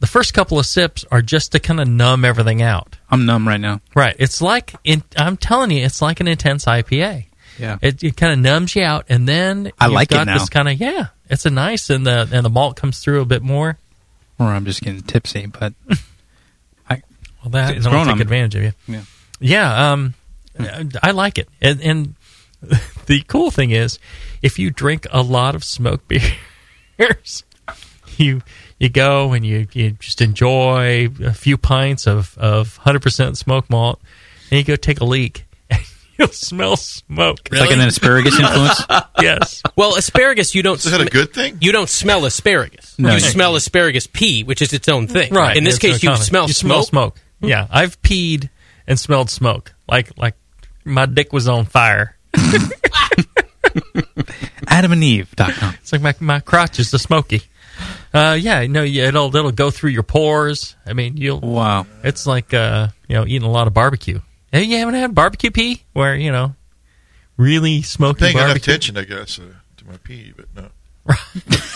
[0.00, 2.96] the first couple of sips are just to kind of numb everything out.
[3.10, 3.80] I'm numb right now.
[3.94, 4.16] Right?
[4.18, 7.26] It's like in, I'm telling you, it's like an intense IPA.
[7.58, 7.78] Yeah.
[7.80, 10.38] It, it kind of numbs you out, and then I like it now.
[10.38, 13.24] This kind of yeah, it's a nice, and the and the malt comes through a
[13.24, 13.78] bit more.
[14.38, 15.74] Or I'm just getting tipsy, but
[16.88, 17.02] I
[17.42, 18.72] Well, that It's that'll grown take advantage of you.
[18.88, 19.02] Yeah.
[19.40, 20.14] Yeah, um,
[21.02, 22.14] I like it, and, and
[23.06, 23.98] the cool thing is,
[24.42, 26.08] if you drink a lot of smoked
[26.98, 27.44] beers,
[28.16, 28.42] you
[28.78, 33.70] you go and you, you just enjoy a few pints of of hundred percent smoked
[33.70, 34.00] malt,
[34.50, 35.44] and you go take a leak.
[36.18, 37.40] you'll smell smoke.
[37.50, 38.82] It's like an asparagus influence.
[39.20, 39.62] yes.
[39.76, 40.76] Well, asparagus, you don't.
[40.84, 41.58] Is that a good thing?
[41.60, 42.96] You don't smell asparagus.
[42.98, 45.32] No, you you- smell asparagus pea, which is its own thing.
[45.34, 45.56] Right.
[45.56, 46.70] In this It's case, you smell you smoke.
[46.70, 47.16] smell smoke.
[47.40, 48.48] Yeah, I've peed
[48.86, 49.74] and smelled smoke.
[49.88, 50.34] Like like
[50.84, 52.16] my dick was on fire.
[54.66, 55.74] AdamandEve.com.
[55.80, 57.42] It's like my my crotch is the smoky.
[58.12, 60.76] Uh, yeah, no, yeah, it'll it'll go through your pores.
[60.86, 61.40] I mean, you'll.
[61.40, 61.86] Wow.
[62.02, 64.20] It's like uh, you know, eating a lot of barbecue.
[64.52, 66.54] Hey, you haven't had barbecue pee where you know,
[67.36, 68.72] really smoky Paying enough barbecue.
[68.72, 69.42] attention, I guess, uh,
[69.78, 70.68] to my pee, but no.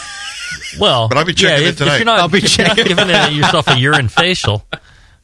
[0.79, 1.97] Well, But I'll be checking yeah, it if, if tonight.
[1.97, 2.97] you're not, I'll be if you're not checking.
[2.97, 4.67] giving it yourself a urine facial.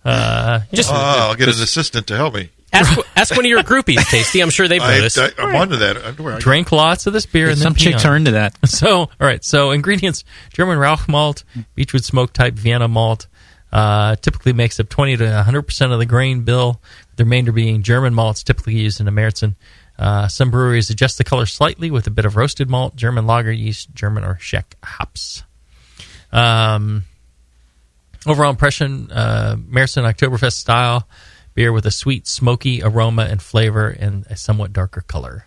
[0.05, 2.49] Uh, just, oh, I'll get an assistant to help me.
[2.75, 4.41] Ask, ask one of your groupies, Tasty.
[4.41, 5.19] I'm sure they've I, noticed.
[5.19, 5.97] I, I'm onto that.
[6.05, 8.17] I'm, where I- drink lots of this beer and then Some pee chicks on are
[8.17, 8.57] into that.
[8.67, 9.43] So, all right.
[9.45, 13.27] So, ingredients: German Rauch malt, Beechwood smoke type Vienna malt.
[13.73, 16.81] Uh, typically makes up 20 to 100 percent of the grain bill.
[17.17, 19.55] The remainder being German malts, typically used in a Märzen.
[19.99, 23.53] Uh, some breweries adjust the color slightly with a bit of roasted malt, German lager
[23.53, 25.45] yeast, German or Czech hops.
[26.33, 27.05] Um,
[28.27, 31.07] overall impression: uh, Märzen Oktoberfest style
[31.55, 35.47] beer with a sweet, smoky aroma and flavor, and a somewhat darker color.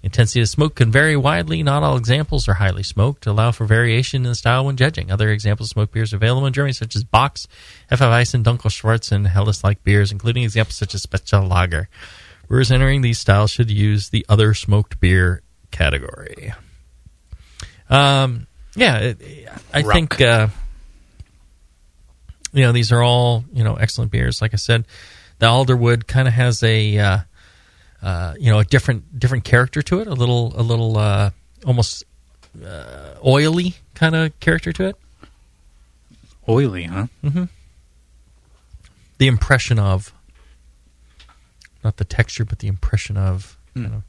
[0.00, 1.62] The intensity of smoke can vary widely.
[1.62, 3.22] Not all examples are highly smoked.
[3.22, 5.10] To allow for variation in the style when judging.
[5.10, 7.46] Other examples of smoked beers available in Germany, such as Bocks,
[7.90, 11.88] FF Eisen, Dunkel Schwarz, and Helles-like beers, including examples such as Spezial Lager.
[12.46, 16.54] Brewers entering these styles should use the other smoked beer category.
[17.90, 19.92] Um, yeah, it, I Rock.
[19.92, 20.48] think uh,
[22.52, 24.40] you know these are all you know excellent beers.
[24.40, 24.86] Like I said,
[25.38, 27.18] the Alderwood kind of has a uh,
[28.02, 31.30] uh, you know a different different character to it, a little a little uh,
[31.66, 32.04] almost
[32.64, 34.96] uh, oily kind of character to it.
[36.48, 37.06] Oily, huh?
[37.24, 37.44] Mm-hmm.
[39.18, 40.12] The impression of
[41.84, 43.82] not the texture, but the impression of Hmm.
[43.82, 44.02] you know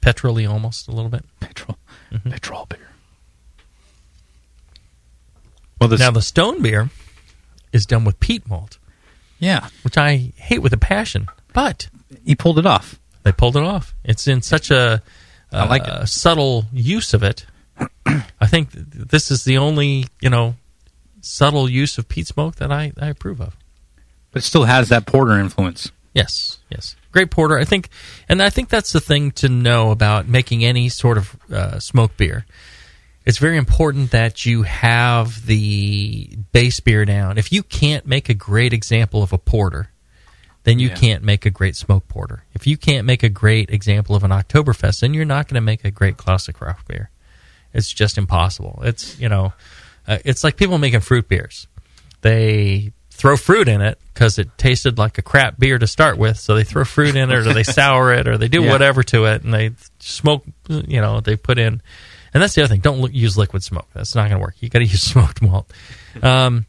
[0.00, 1.24] petrol almost a little bit.
[1.40, 1.78] Petrol,
[2.12, 2.30] Mhm.
[2.30, 2.90] petrol beer.
[5.80, 6.90] Well, this, now the stone beer
[7.72, 8.78] is done with peat malt,
[9.38, 11.88] yeah, which I hate with a passion, but
[12.24, 12.98] he pulled it off.
[13.22, 13.94] They pulled it off.
[14.04, 15.02] It's in such a,
[15.52, 17.46] I like uh, subtle use of it.
[18.06, 20.54] I think this is the only you know
[21.20, 23.56] subtle use of peat smoke that I, I approve of.
[24.30, 25.90] But it still has that porter influence.
[26.12, 27.58] Yes, yes, great porter.
[27.58, 27.88] I think,
[28.28, 32.16] and I think that's the thing to know about making any sort of uh, smoke
[32.16, 32.46] beer.
[33.24, 37.38] It's very important that you have the base beer down.
[37.38, 39.88] If you can't make a great example of a porter,
[40.64, 40.94] then you Yeah.
[40.96, 42.44] can't make a great smoke porter.
[42.54, 45.60] If you can't make a great example of an Oktoberfest, then you're not going to
[45.62, 47.10] make a great classic Rauch beer.
[47.72, 48.80] It's just impossible.
[48.84, 49.52] It's you know,
[50.06, 51.66] uh, it's like people making fruit beers.
[52.20, 56.38] They throw fruit in it because it tasted like a crap beer to start with,
[56.38, 58.70] so they throw fruit in it, or they sour it, or they do Yeah.
[58.70, 60.44] whatever to it, and they smoke.
[60.68, 61.82] You know, they put in,
[62.34, 62.80] and that's the other thing.
[62.80, 63.88] Don't use liquid smoke.
[63.94, 64.56] That's not going to work.
[64.58, 65.72] You got to use smoked malt.
[66.20, 66.66] Um,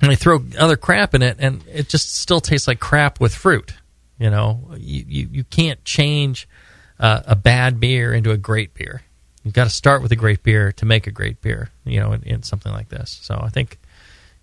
[0.00, 3.34] and they throw other crap in it, and it just still tastes like crap with
[3.34, 3.72] fruit.
[4.18, 6.48] You know, you you, you can't change
[7.00, 9.02] uh, a bad beer into a great beer.
[9.42, 11.70] You've got to start with a great beer to make a great beer.
[11.84, 13.18] You know, in, in something like this.
[13.22, 13.78] So I think,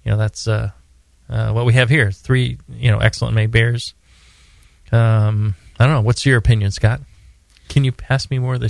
[0.04, 0.72] you know, that's uh,
[1.30, 2.12] uh, what we have here.
[2.12, 3.94] Three, you know, excellent made beers.
[4.92, 6.02] Um, I don't know.
[6.02, 7.02] What's your opinion, Scott?
[7.70, 8.70] Can you pass me more of the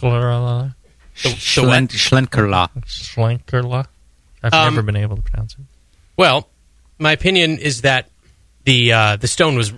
[0.00, 0.74] Schlenkerla?
[1.16, 2.68] Schlen- Schlenkerla.
[2.86, 3.86] Schlenkerla?
[4.42, 5.60] I've Um, never been able to pronounce it.
[6.16, 6.48] Well,
[6.98, 8.08] my opinion is that
[8.64, 9.72] the uh, the stone was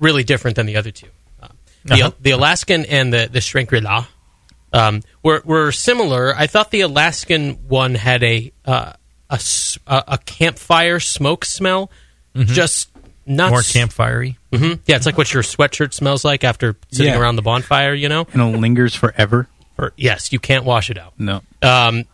[0.00, 1.08] really different than the other two.
[1.42, 1.48] Uh,
[1.84, 2.10] the, Uh-huh.
[2.20, 4.06] the Alaskan and the the Shrinkrila
[4.72, 6.34] um, were were similar.
[6.36, 8.92] I thought the Alaskan one had a uh,
[9.30, 11.90] a, s- a- a campfire smoke smell,
[12.34, 12.46] Mhm.
[12.46, 12.88] just
[13.26, 14.36] not More s- campfirey.
[14.52, 17.20] hmm Yeah, it's like what your sweatshirt smells like after sitting Yeah.
[17.20, 17.92] around the bonfire.
[17.92, 19.48] You know, And it lingers forever.
[19.78, 21.14] Or yes, you can't wash it out.
[21.18, 21.42] No.
[21.62, 22.04] Um,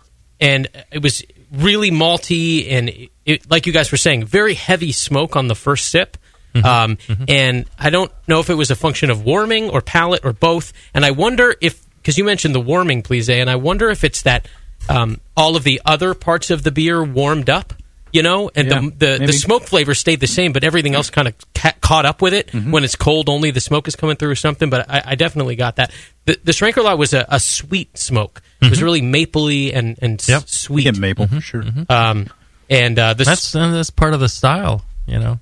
[0.41, 4.93] and it was really malty and it, it, like you guys were saying, very heavy
[4.93, 6.17] smoke on the first sip.
[6.55, 6.67] Mm-hmm.
[6.67, 6.99] Um,
[7.29, 10.73] And I don't know if it was a function of warming or palate or both.
[10.93, 14.23] And I wonder if, because you mentioned the warming, please, and I wonder if it's
[14.23, 14.47] that
[14.89, 17.73] um, all of the other parts of the beer warmed up.
[18.15, 21.11] You know, and Yeah, the the, the smoke flavor stayed the same, but everything else
[21.11, 22.47] kind of ca- caught up with it.
[22.47, 22.71] Mm-hmm.
[22.71, 24.71] When it's cold, only the smoke is coming through or something.
[24.71, 25.91] But I, I definitely got that.
[26.25, 28.41] The, the Schrankerla was a, a sweet smoke.
[28.63, 30.31] It was really mapley and and Mm-hmm.
[30.31, 30.49] Yep.
[30.49, 30.85] sweet.
[30.85, 31.65] Get maple, sure.
[31.91, 32.29] Um,
[32.71, 35.41] and uh, the That's and that's part of the style, you know,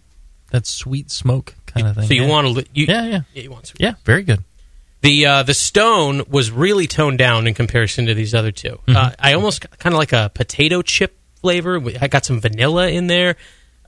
[0.50, 2.08] that sweet smoke kind of thing.
[2.08, 2.28] so you yeah.
[2.28, 3.80] want to you, yeah, yeah, you want sweet.
[3.80, 4.42] yeah, very good.
[5.02, 8.96] The uh, the stone was really toned down in comparison to these other 2 Mm-hmm.
[8.96, 11.80] Uh, I almost kind of like a potato chip flavor.
[12.00, 13.36] I got some vanilla in there.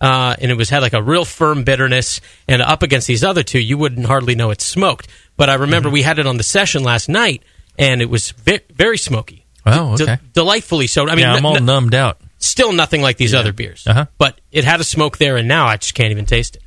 [0.01, 2.21] uh, and it was had like a real firm bitterness.
[2.47, 5.09] And up against these other two, you wouldn't hardly know it's smoked.
[5.37, 5.95] But I remember Mm-hmm.
[5.95, 7.43] we had it on the session last night,
[7.79, 9.47] and it was ve- very smoky.
[9.65, 10.19] Oh, De- okay.
[10.35, 11.05] delightfully so.
[11.09, 12.19] I mean, yeah, I'm all n- numbed out.
[12.39, 13.87] still nothing like these other beers.
[13.87, 14.07] Uh-huh.
[14.19, 16.63] But it had a smoke there, and now I just can't even taste it.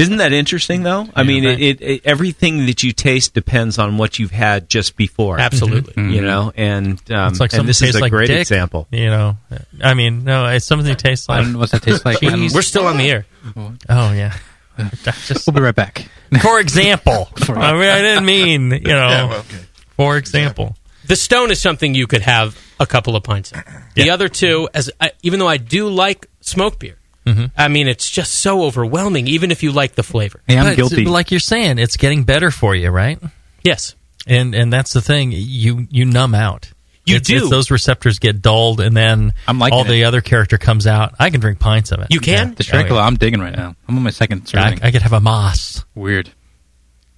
[0.00, 1.06] Isn't that interesting, though?
[1.14, 1.60] I mean, right.
[1.60, 5.38] it, it, everything that you taste depends on what you've had just before.
[5.38, 5.92] Absolutely.
[5.94, 6.10] Mm-hmm.
[6.10, 8.86] You know, and um, It's like and this is a like great dick, example.
[8.90, 9.36] You know,
[9.82, 11.46] I mean, no, it's something that tastes like.
[11.54, 12.20] what's that taste like?
[12.22, 13.26] We're still on the air.
[13.56, 14.36] Oh yeah.
[15.26, 16.08] Just, We'll be right back.
[16.40, 19.08] for example, I mean, I didn't mean you know.
[19.08, 19.58] Yeah, well, okay.
[19.96, 20.74] For example,
[21.06, 23.62] The Stone is something you could have a couple of pints of.
[23.94, 24.14] The Yeah.
[24.14, 26.96] other two, as I, even though I do like smoke beer,
[27.34, 27.44] Mm-hmm.
[27.56, 29.26] I mean, it's just so overwhelming.
[29.28, 30.40] Even if you like the flavor.
[30.46, 31.04] Hey, I'm But, guilty.
[31.04, 33.18] Like you're saying, it's getting better for you, right?
[33.62, 33.94] Yes.
[34.26, 35.32] And and that's the thing.
[35.32, 36.70] You you numb out.
[37.06, 37.38] You It's- do.
[37.38, 40.04] it's those receptors get dulled, and then I'm liking all the it.
[40.04, 41.14] other character comes out.
[41.18, 42.08] I can drink pints of it.
[42.10, 42.54] You can?
[42.54, 43.74] the Dracula, I'm digging right now.
[43.88, 44.82] I'm on my second I, serving.
[44.84, 45.84] I could have a moss.
[45.94, 46.30] Weird.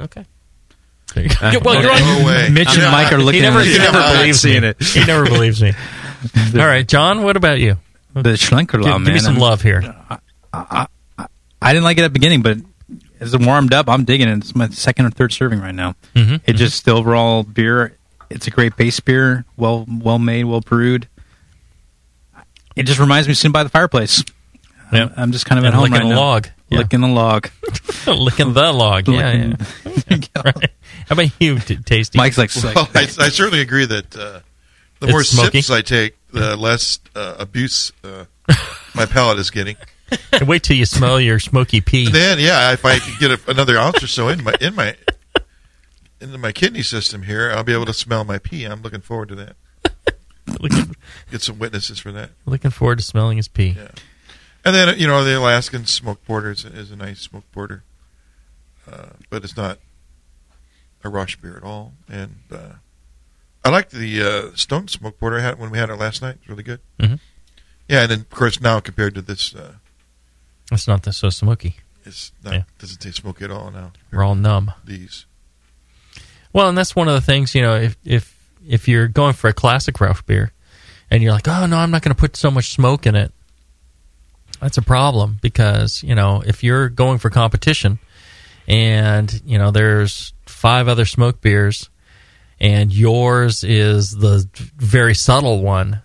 [0.00, 0.24] Okay.
[1.16, 1.58] You go.
[1.64, 2.00] Well, you're on.
[2.20, 2.48] No way.
[2.50, 2.90] Mitch and Yeah.
[2.90, 4.56] Mike are He looking never, at he never believes me.
[4.56, 4.82] it.
[4.82, 5.72] He never believes me.
[6.54, 7.22] All right, John.
[7.22, 7.76] What about you?
[8.14, 9.04] The Schlenkerla, Give, man.
[9.04, 9.94] give me some I'm- love here.
[10.52, 10.86] I
[11.64, 12.58] I didn't like it at the beginning, but
[13.20, 14.36] as it warmed up, I'm digging it.
[14.38, 15.94] It's my second or third serving right now.
[16.14, 17.96] Mhm, It just the overall beer.
[18.30, 21.06] It's a great base beer, well well made, well brewed.
[22.74, 24.24] It just reminds me of sitting by the fireplace.
[24.92, 25.04] Yeah.
[25.04, 26.20] I'm, I'm just kind of And at home licking right a now.
[26.20, 26.48] log.
[26.70, 26.78] Yeah.
[26.78, 27.48] licking the log.
[28.06, 29.06] Licking the log.
[29.08, 29.56] Yeah, yeah.
[30.10, 30.70] Licking- Right.
[31.08, 32.16] How about you, t- Tasty?
[32.18, 34.40] Mike's like, Well, I, I certainly agree that uh,
[35.00, 35.60] the It's more smoky?
[35.60, 38.24] sips I take, the less uh, abuse uh,
[38.94, 39.76] my palate is getting.
[40.32, 42.10] And Wait till you smell your smoky pee.
[42.10, 44.96] Then, yeah, if I could get a, another ounce or so in my in my
[46.20, 48.64] into my kidney system here, I'll be able to smell my pee.
[48.64, 49.56] I'm looking forward to that.
[50.60, 50.94] looking,
[51.30, 52.30] Get some witnesses for that.
[52.46, 53.74] looking forward to smelling his pee.
[53.76, 53.88] Yeah.
[54.64, 57.82] And then you know the Alaskan smoked porter is, is a nice smoked porter,
[58.90, 59.78] uh, but it's not
[61.02, 61.94] a Rauch beer at all.
[62.08, 62.72] And uh,
[63.64, 66.36] I like the uh, Stone smoked porter I had when we had it last night.
[66.40, 66.80] It's really good.
[66.98, 67.20] Mhm.
[67.88, 69.74] Yeah, and then of course now compared to this, uh,
[70.70, 71.76] It's not that so smoky.
[72.04, 72.62] it's not Yeah.
[72.78, 73.92] doesn't taste smoky at all now.
[74.10, 74.72] We're all numb.
[74.84, 75.26] These.
[76.52, 78.34] Well, and that's one of the things, you know, if if
[78.66, 80.52] if you're going for a classic Rauch beer
[81.10, 83.32] and you're like, "Oh, no, I'm not going to put so much smoke in it."
[84.60, 87.98] That's a problem because, you know, if you're going for competition
[88.68, 91.88] and, you know, there's five other smoke beers
[92.62, 96.00] and yours is the very subtle one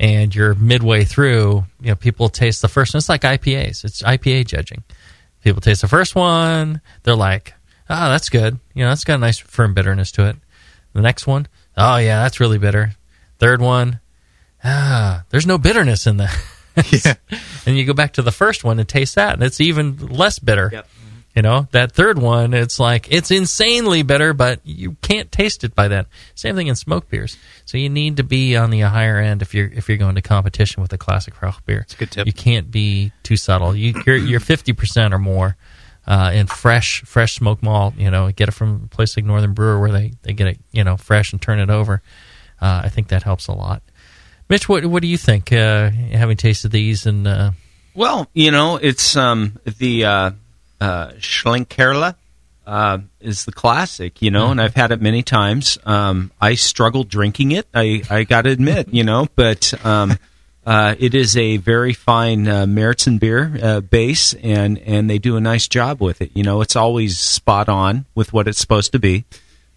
[0.00, 2.98] and you're midway through, you know, people taste the first one.
[2.98, 3.84] It's like IPAs.
[3.84, 4.82] It's IPA judging.
[5.44, 7.54] People taste the first one, they're like,
[7.90, 8.58] "Oh, that's good.
[8.74, 10.36] You know, that's got a nice firm bitterness to it."
[10.94, 12.94] The next one, "Oh yeah, that's really bitter."
[13.38, 14.00] Third one,
[14.64, 16.38] "Ah, there's no bitterness in that."
[17.04, 17.14] yeah.
[17.66, 20.38] And you go back to the first one and taste that, and it's even less
[20.38, 20.70] bitter.
[20.72, 20.88] Yep.
[21.34, 25.74] You know, that third one, it's like it's insanely bitter, but you can't taste it
[25.74, 26.06] by that.
[26.34, 27.38] Same thing in smoke beers.
[27.64, 30.20] So you need to be on the higher end if you're if you're going to
[30.20, 31.80] competition with a classic Rauch beer.
[31.80, 32.26] It's a good tip.
[32.26, 33.74] You can't be too subtle.
[33.74, 35.56] You, you're you're fifty percent or more
[36.06, 37.94] uh, in fresh fresh smoke malt.
[37.96, 40.58] You know, get it from a place like Northern Brewer where they, they get it
[40.70, 42.02] you know fresh and turn it over.
[42.60, 43.82] Uh, I think that helps a lot.
[44.50, 45.50] Mitch, what what do you think?
[45.50, 47.52] Uh, having tasted these and uh,
[47.94, 50.04] Well, you know, it's um, the
[50.82, 52.16] uh, Schlenkerla
[52.66, 55.78] uh, is the classic, you know, and I've had it many times.
[55.84, 60.18] Um, I struggle drinking it, I, I got to admit, you know, but um,
[60.66, 65.36] uh, it is a very fine uh, Märzen beer uh, base, and, and they do
[65.36, 66.32] a nice job with it.
[66.34, 69.24] You know, it's always spot on with what it's supposed to be.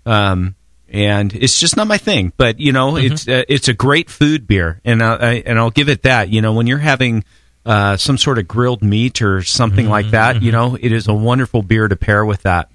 [0.08, 0.56] Um,
[0.90, 4.48] and it's just not my thing, but you know, it's uh, it's a great food
[4.48, 6.30] beer, and I, I and I'll give it that.
[6.30, 7.26] You know, when you're having
[7.66, 11.14] uh, some sort of grilled meat or something like that, you know, it is a
[11.14, 12.70] wonderful beer to pair with that.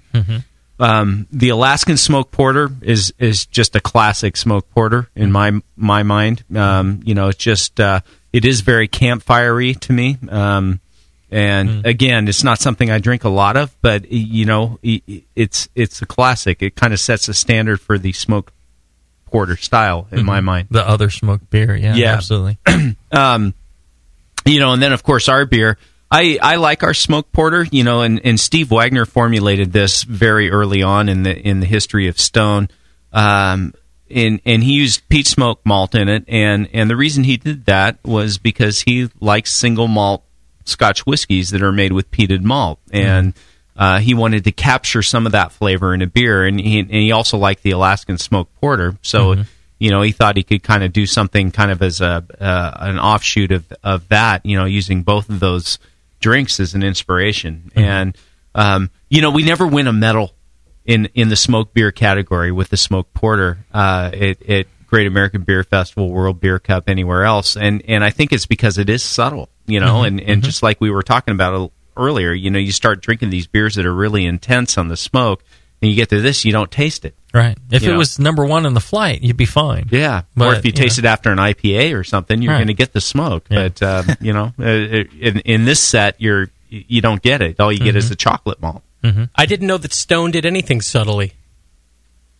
[0.79, 6.01] Um, the Alaskan Smoke Porter is is just a classic smoke porter in my my
[6.01, 6.43] mind.
[6.55, 8.01] Um, you know, it's just uh,
[8.33, 10.17] it is very campfirey to me.
[10.27, 10.79] Um,
[11.29, 16.01] and again, it's not something I drink a lot of, but you know, it's it's
[16.01, 16.63] a classic.
[16.63, 18.51] It kind of sets a standard for the smoke
[19.25, 20.43] porter style in my Mhm.
[20.45, 20.67] mind.
[20.71, 22.13] the other smoked beer, yeah, Yeah.
[22.15, 22.57] absolutely.
[23.13, 23.53] um,
[24.45, 25.77] you know, and then of course our beer.
[26.13, 30.51] I, I like our smoke porter, you know, and, and Steve Wagner formulated this very
[30.51, 32.67] early on in the in the history of Stone,
[33.13, 33.73] um,
[34.09, 37.65] and and he used peat smoke malt in it, and and the reason he did
[37.65, 40.25] that was because he likes single malt
[40.65, 43.33] Scotch whiskies that are made with peated malt, and
[43.77, 46.91] uh, he wanted to capture some of that flavor in a beer, and he and
[46.91, 49.35] he also liked the Alaskan smoke porter, so
[49.81, 52.71] you know, he thought he could kind of do something kind of as a uh,
[52.81, 54.45] an offshoot of of that.
[54.45, 55.79] You know, using both of those
[56.19, 57.71] drinks as an inspiration.
[57.75, 58.15] And
[58.53, 60.35] um, you know, we never win a medal
[60.85, 65.41] in in the smoke beer category with the smoke porter uh, at, at Great American
[65.41, 67.57] Beer Festival, World Beer Cup, anywhere else.
[67.57, 69.49] And and I think it's because it is subtle.
[69.65, 72.71] You know, Mhm, and and just like we were talking about earlier, you know, you
[72.71, 75.43] start drinking these beers that are really intense on the smoke,
[75.81, 77.15] and you get to this, you don't taste it.
[77.33, 77.57] Right.
[77.71, 77.97] If it know.
[77.97, 79.87] was number one in the flight, you'd be fine.
[79.89, 80.81] Yeah, or if you you know.
[80.83, 82.57] taste it after an IPA or something, you're Right.
[82.59, 83.45] going to get the smoke.
[83.49, 87.59] But um, you know, uh, in in this set, you're you don't get it.
[87.59, 88.83] All you get is the chocolate malt.
[89.35, 91.33] I didn't know that Stone did anything subtly.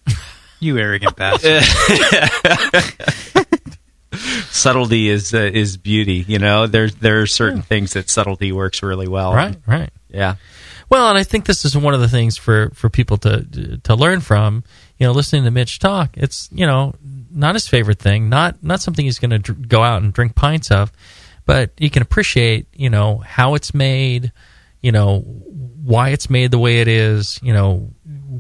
[0.64, 1.64] You arrogant bastard.
[4.52, 6.24] subtlety is uh, is beauty.
[6.28, 9.34] You know, there's there are certain things that subtlety works really well.
[9.34, 9.89] Right, right.
[10.10, 10.36] Yeah.
[10.92, 13.96] Well, and I think this is one of the things for, for people to to
[13.96, 14.66] learn from.
[14.98, 16.94] You know, listening to Mitch talk, it's you know
[17.32, 20.36] not his favorite thing, not not something he's going to dr- go out and drink
[20.36, 20.92] pints of,
[21.46, 24.34] but you can appreciate you know how it's made,
[24.82, 27.89] you know why it's made the way it is, you know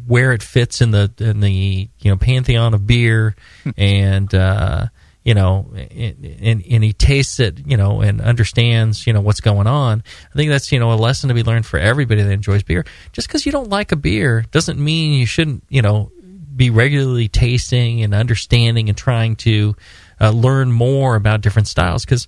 [0.05, 3.33] where it fits in the in the you know pantheon of beer,
[3.77, 4.87] and uh,
[5.23, 9.67] you know, and, and he tastes it, you know, and understands, you know, what's going
[9.67, 10.03] on.
[10.31, 12.85] I think that's you know a lesson to be learned for everybody that enjoys beer.
[13.11, 16.11] Just because you don't like a beer doesn't mean you shouldn't, you know,
[16.55, 19.75] be regularly tasting and understanding and trying to
[20.19, 22.27] uh, learn more about different styles because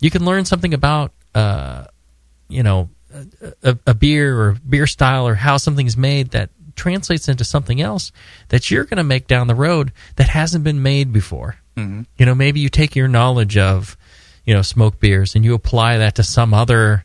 [0.00, 1.84] you can learn something about, uh,
[2.48, 2.88] you know,
[3.62, 8.10] a, a beer or beer style or how something's made that translates into something else
[8.48, 11.56] that you're going to make down the road that hasn't been made before.
[11.76, 12.06] Mhm.
[12.18, 13.96] You know, maybe you take your knowledge of,
[14.44, 17.04] you know, smoke beers and you apply that to some other,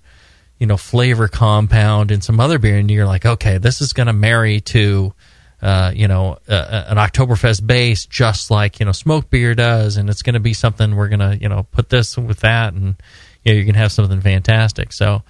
[0.60, 4.08] you know, flavor compound in some other beer, and you're like, okay, this is going
[4.08, 5.14] to marry to,
[5.62, 10.10] uh, you know, a- an Oktoberfest base just like you know smoke beer does, and
[10.10, 12.96] it's going to be something we're going to you know put this with that, and
[13.44, 14.92] you know you're going to have something fantastic.
[14.94, 15.24] So,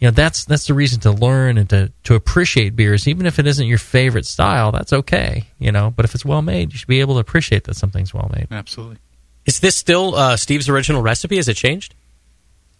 [0.00, 3.38] you know that's that's the reason to learn and to to appreciate beers, even if
[3.38, 4.72] it isn't your favorite style.
[4.72, 5.92] That's okay, you know.
[5.94, 8.48] But if it's well made, you should be able to appreciate that something's well made.
[8.50, 8.96] Absolutely.
[9.46, 11.36] Is this still uh, Steve's original recipe?
[11.36, 11.94] Has it changed?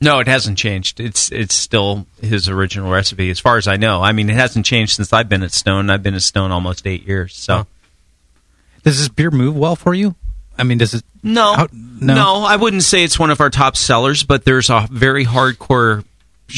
[0.02, 0.98] No, it hasn't changed.
[0.98, 4.00] It's it's still his original recipe, as far as I know.
[4.02, 5.90] I mean, it hasn't changed since I've been at Stone.
[5.90, 7.36] I've been at Stone almost eight years.
[7.36, 7.66] So
[8.82, 10.14] Does this beer move well for you?
[10.56, 11.02] I mean, does it?
[11.22, 14.86] no, How- no, I wouldn't say it's one of our top sellers, but there's a
[14.90, 16.04] very hardcore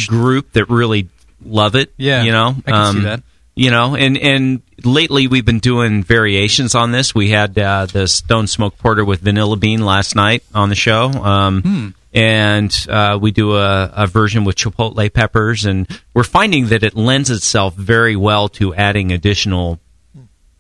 [0.09, 1.09] group that really
[1.45, 1.93] love it.
[1.97, 3.22] Yeah, you know, Um, I can see that.
[3.55, 7.14] You know, and and lately we've been doing variations on this.
[7.14, 11.07] We had uh, the Stone Smoke Porter with vanilla bean last night on the show.
[11.11, 11.88] Um, Hmm.
[12.14, 16.95] And uh, we do a, a version with chipotle peppers, and we're finding that it
[16.95, 19.80] lends itself very well to adding additional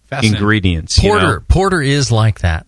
[0.06, 0.36] Fascinating.
[0.36, 1.02] ingredients.
[1.02, 1.44] you Porter know?
[1.48, 2.66] porter is like that.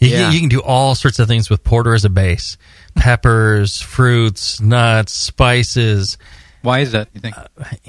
[0.00, 0.18] You, Yeah.
[0.24, 2.56] can, you can do all sorts of things with porter as a base:
[2.94, 6.18] peppers, fruits, nuts, spices.
[6.62, 7.08] Why is that?
[7.14, 7.34] You think?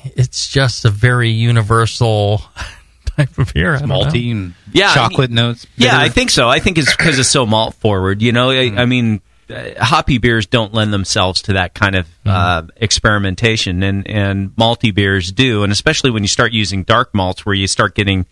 [0.03, 2.41] It's just a very universal
[3.17, 3.75] type of beer.
[3.75, 3.81] I.
[3.81, 5.65] Malty and Yeah, I chocolate notes.
[5.77, 5.97] Yeah.
[5.97, 6.49] I think so.
[6.49, 8.21] I think it's because it's so malt forward.
[8.21, 12.07] You know, I, I mean, uh, hoppy beers don't lend themselves to that kind of
[12.25, 17.45] uh, experimentation, and and malty beers do, and especially when you start using dark malts,
[17.45, 18.25] where you start getting,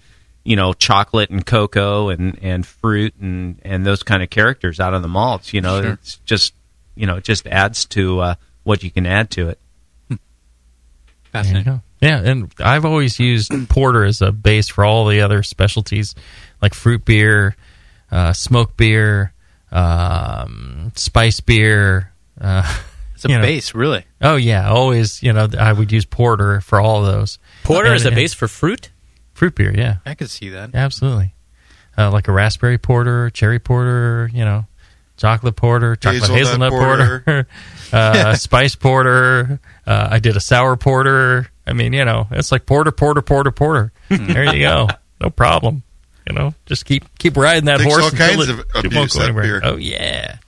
[0.44, 4.94] you know, chocolate and cocoa and and fruit and and those kind of characters out
[4.96, 5.54] of the malts.
[5.54, 5.92] You know, Sure.
[5.94, 6.54] it's just
[6.96, 9.60] you know, it just adds to uh, what you can add to it.
[11.32, 11.82] There you go.
[12.00, 16.14] Yeah, and I've always used porter as a base for all the other specialties,
[16.62, 17.56] like fruit beer,
[18.12, 19.34] uh, smoke beer,
[19.72, 22.12] um, spice beer.
[22.40, 22.64] Uh,
[23.16, 24.04] It's a base, really.
[24.22, 25.24] Oh yeah, always.
[25.24, 27.40] You know, I would use porter for all of those.
[27.64, 28.90] Porter And- is a and- base for fruit.
[29.34, 29.74] fruit beer.
[29.74, 30.76] Yeah, I could see that.
[30.76, 31.34] absolutely.
[31.98, 34.30] Uh, like a raspberry porter, cherry porter.
[34.34, 34.66] You know,
[35.24, 37.20] chocolate porter, chocolate Hazelnut hazelnut, porter.
[37.26, 37.48] porter,
[37.94, 39.62] uh, spice porter.
[39.88, 41.50] Uh, I did a sour porter.
[41.66, 43.94] I mean, you know, it's like porter, porter, porter, porter.
[44.10, 44.90] there you go.
[45.22, 45.84] No problem.
[46.28, 48.04] You know, just keep keep riding that Takes horse.
[48.04, 49.62] all kinds it- of abuse, that beer.
[49.64, 50.40] Oh yeah,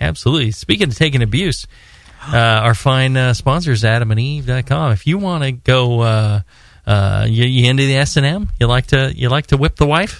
[0.00, 0.52] absolutely.
[0.52, 1.66] Speaking of taking abuse,
[2.32, 4.92] uh, our fine uh, sponsors, AdamandEve.com.
[4.92, 6.40] If you want to go, uh,
[6.86, 8.48] uh, you, you into the S and M?
[8.60, 10.18] You like to you like to whip the wife?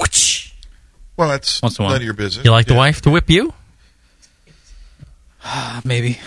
[1.16, 1.92] Well, that's Once in a while.
[1.92, 2.44] none of your business.
[2.44, 3.52] You like the wife to whip you?
[5.84, 6.18] Maybe.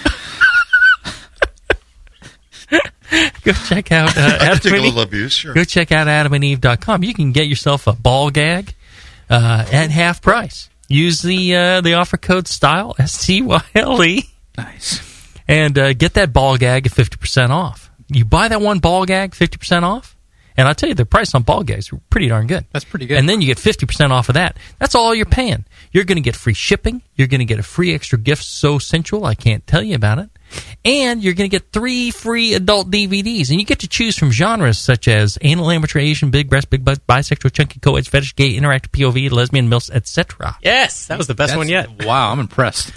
[3.44, 5.54] Go check out uh, Adam and Eve- abuse, sure.
[5.54, 7.04] Go check out AdamandEve.com.
[7.04, 8.74] You can get yourself a ball gag
[9.30, 10.70] uh, at half price.
[10.88, 15.02] Use the uh, the offer code STYLE S T Y L E Nice.
[15.48, 17.92] and uh, get that ball gag at fifty percent off.
[18.08, 20.13] You buy that one ball gag fifty percent off,
[20.56, 22.66] And I'll tell you, the price on ball gags are pretty darn good.
[22.72, 23.18] That's pretty good.
[23.18, 24.58] And then you get 50% off of that.
[24.80, 25.66] That's all you're paying.
[25.92, 27.02] You're going to get free shipping.
[27.16, 30.20] You're going to get a free extra gift so sensual, I can't tell you about
[30.20, 30.30] it.
[30.86, 33.50] And you're going to get three free adult DVDs.
[33.50, 36.86] And you get to choose from genres such as anal, amateur, Asian, big breast, big
[36.86, 40.58] butt, bisexual, chunky, co-ed, fetish, gay, interactive, POV, lesbian, milfs, etc.
[40.62, 42.06] Yes, that was the best That's- one yet.
[42.06, 42.92] Wow, I'm impressed.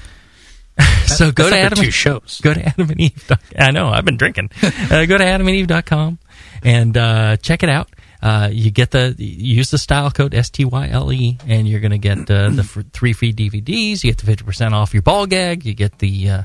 [1.07, 2.41] so go to like Adam two shows.
[2.43, 3.39] Go to AdamandEve.
[3.59, 4.51] I know I've been drinking.
[4.63, 6.19] uh, go to AdamandEve.com
[6.63, 7.91] and uh, check it out.
[8.23, 11.81] Uh, you get the use the style code S T Y L E, and you're
[11.81, 14.03] going to get uh, the fr- three free DVDs.
[14.03, 15.65] You get the fifty percent off your ball gag.
[15.65, 16.43] You get the uh,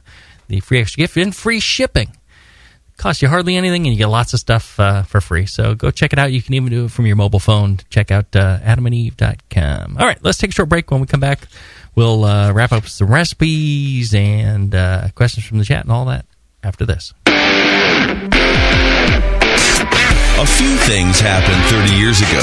[0.48, 2.16] the free extra gift and free shipping.
[2.98, 5.48] Costs you hardly anything, and you get lots of stuff uh, for free.
[5.48, 6.32] So go check it out.
[6.32, 7.80] You can even do it from your mobile phone.
[7.90, 9.98] Check out uh, AdamandEve.com.
[9.98, 10.92] All right, let's take a short break.
[10.92, 11.48] When we come back,
[11.96, 16.26] we'll uh, wrap up some recipes and uh, questions from the chat and all that
[16.64, 17.14] after this.
[20.42, 22.42] A few things happened 30 years ago.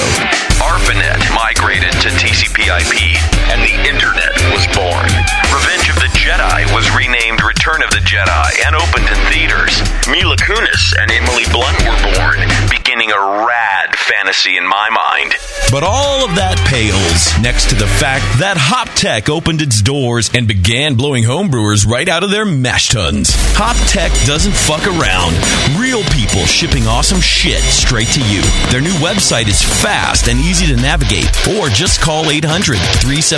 [0.62, 3.18] ARPANET migrated to TCP/IP,
[3.50, 5.08] and the Internet was born.
[5.48, 9.80] Revenge of the Jedi was renamed Return of the Jedi and opened in theaters.
[10.08, 12.38] Mila Kunis and Emily Blunt were born,
[12.70, 15.34] beginning a rad fantasy in my mind.
[15.70, 20.48] But all of that pales next to the fact that HopTech opened its doors and
[20.48, 23.30] began blowing homebrewers right out of their mash tuns.
[23.52, 25.36] HopTech doesn't fuck around.
[25.76, 28.40] Real people shipping awesome shit straight to you.
[28.70, 31.28] Their new website is fast and easy to navigate.
[31.56, 32.78] Or just call 800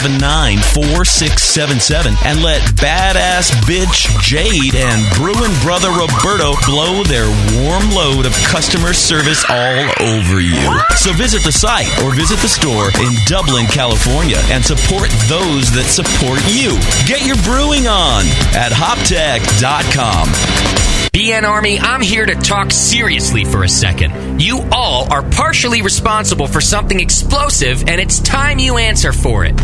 [0.01, 0.65] 379
[0.97, 7.29] 4677 and let badass bitch Jade and Bruin brother Roberto blow their
[7.61, 10.73] warm load of customer service all over you.
[10.97, 15.85] So visit the site or visit the store in Dublin, California and support those that
[15.85, 16.81] support you.
[17.05, 18.25] Get your brewing on
[18.57, 20.29] at hoptech.com.
[21.13, 24.41] BN Army, I'm here to talk seriously for a second.
[24.41, 29.55] You all are partially responsible for something explosive, and it's time you answer for it.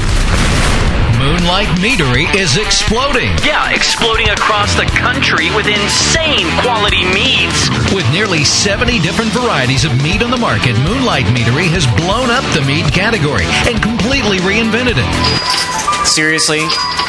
[1.27, 3.35] Moonlight Meadery is exploding.
[3.43, 7.69] Yeah, exploding across the country with insane quality meads.
[7.93, 12.45] With nearly 70 different varieties of mead on the market, Moonlight Meadery has blown up
[12.55, 15.86] the mead category and completely reinvented it.
[16.07, 16.61] Seriously?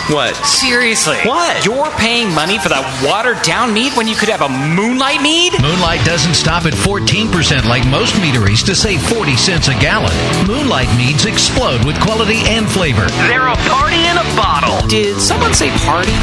[0.10, 0.36] What?
[0.46, 1.18] Seriously?
[1.24, 1.64] What?
[1.64, 5.54] You're paying money for that watered down mead when you could have a moonlight mead?
[5.62, 7.32] Moonlight doesn't stop at 14%
[7.70, 10.12] like most meaderies to save 40 cents a gallon.
[10.48, 13.08] Moonlight meads explode with quality and flavor.
[13.30, 14.82] They're a party in a bottle.
[14.90, 16.16] Did someone say party?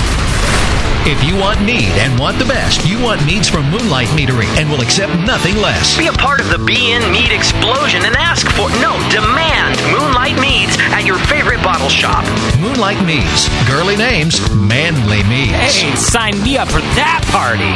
[1.07, 4.71] If you want mead and want the best, you want meads from Moonlight Meadery and
[4.71, 5.99] will accept nothing less.
[5.99, 10.81] Be a part of the BN Mead explosion and ask for, no, demand Moonlight Meads
[10.97, 12.25] at your favorite bottle shop.
[12.59, 13.53] Moonlight Meads.
[13.69, 15.77] Girly names, manly meads.
[15.77, 17.69] Hey, sign me up for that party.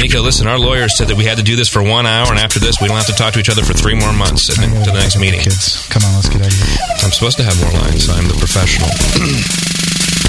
[0.00, 2.38] Nico, listen, our lawyers said that we had to do this for one hour, and
[2.38, 4.64] after this, we don't have to talk to each other for three more months and
[4.64, 5.40] to the next meeting.
[5.40, 6.76] Kids, come on, let's get out of here.
[7.04, 8.08] I'm supposed to have more lines.
[8.08, 8.88] I'm the professional.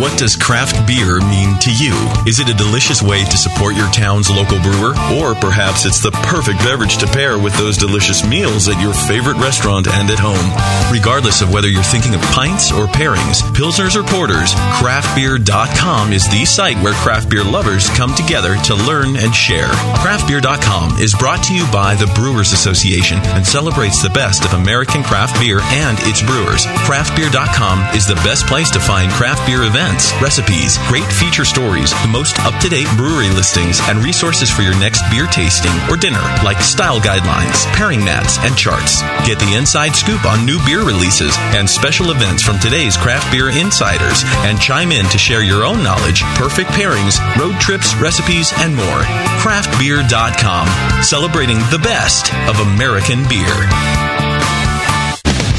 [0.00, 1.94] What does craft beer mean to you?
[2.26, 4.90] Is it a delicious way to support your town's local brewer?
[5.14, 9.36] Or perhaps it's the perfect beverage to pair with those delicious meals at your favorite
[9.36, 10.50] restaurant and at home?
[10.90, 16.44] Regardless of whether you're thinking of pints or pairings, pilsners or porters, craftbeer.com is the
[16.44, 19.70] site where craft beer lovers come together to learn and share.
[20.02, 25.04] Craftbeer.com is brought to you by the Brewers Association and celebrates the best of American
[25.04, 26.66] craft beer and its brewers.
[26.82, 29.83] Craftbeer.com is the best place to find craft beer events
[30.22, 34.78] recipes, great feature stories, the most up to date brewery listings, and resources for your
[34.78, 39.02] next beer tasting or dinner, like style guidelines, pairing mats, and charts.
[39.26, 43.50] Get the inside scoop on new beer releases and special events from today's craft beer
[43.50, 48.74] insiders, and chime in to share your own knowledge, perfect pairings, road trips, recipes, and
[48.74, 49.02] more.
[49.42, 54.13] Craftbeer.com, celebrating the best of American beer.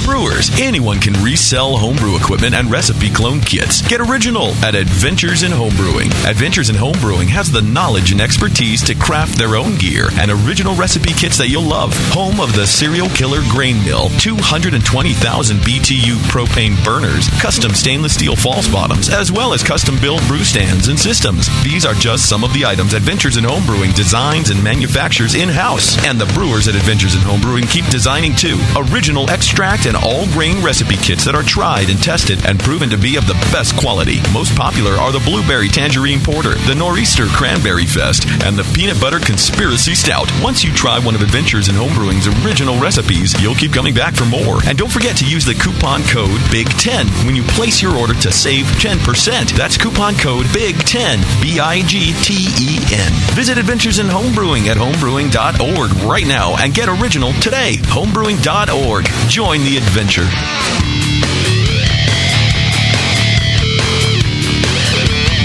[0.05, 3.81] Brewers, anyone can resell homebrew equipment and recipe clone kits.
[3.81, 6.13] Get original at Adventures in Homebrewing.
[6.29, 10.75] Adventures in Homebrewing has the knowledge and expertise to craft their own gear and original
[10.75, 11.91] recipe kits that you'll love.
[12.13, 18.67] Home of the Serial Killer Grain Mill, 220,000 BTU propane burners, custom stainless steel false
[18.67, 21.49] bottoms, as well as custom built brew stands and systems.
[21.63, 25.97] These are just some of the items Adventures in Homebrewing designs and manufactures in house.
[26.05, 28.59] And the brewers at Adventures in Homebrewing keep designing too.
[28.77, 32.97] Original extract and all grain recipe kits that are tried and tested and proven to
[32.97, 34.19] be of the best quality.
[34.33, 39.19] Most popular are the Blueberry Tangerine Porter, the Nor'easter Cranberry Fest, and the Peanut Butter
[39.19, 40.29] Conspiracy Stout.
[40.41, 44.25] Once you try one of Adventures in Homebrewing's original recipes, you'll keep coming back for
[44.25, 44.59] more.
[44.65, 48.31] And don't forget to use the coupon code BIG10 when you place your order to
[48.31, 49.55] save 10%.
[49.55, 53.11] That's coupon code BIG10, B I G T E N.
[53.35, 57.77] Visit Adventures in Homebrewing at homebrewing.org right now and get original today.
[57.93, 59.05] Homebrewing.org.
[59.29, 60.25] Join the adventure.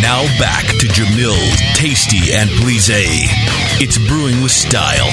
[0.01, 1.37] Now back to Jamil,
[1.75, 2.89] Tasty, and Plise.
[3.81, 5.07] It's brewing with style.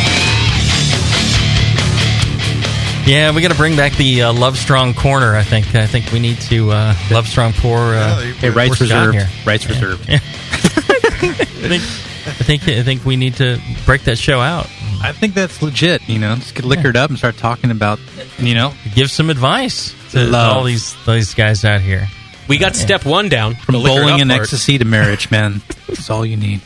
[3.05, 5.36] Yeah, we got to bring back the uh, Love Strong corner.
[5.36, 5.73] I think.
[5.75, 7.78] I think we need to uh, Love Strong pour.
[7.95, 9.13] Uh, Hey, rights pour reserved.
[9.15, 9.30] Here.
[9.45, 9.71] Rights Yeah.
[9.71, 10.09] reserved.
[10.09, 10.15] Yeah.
[10.21, 11.84] I think.
[11.84, 12.67] I think.
[12.67, 14.67] I think we need to break that show out.
[15.01, 16.07] I think that's legit.
[16.07, 17.99] You know, just get liquored up and start talking about,
[18.39, 20.57] you know, give some advice to Love.
[20.57, 22.07] all these these guys out here.
[22.47, 24.41] We got step one down from the liquored bowling up and part.
[24.41, 25.61] ecstasy to marriage, man.
[25.87, 26.61] That's all you need.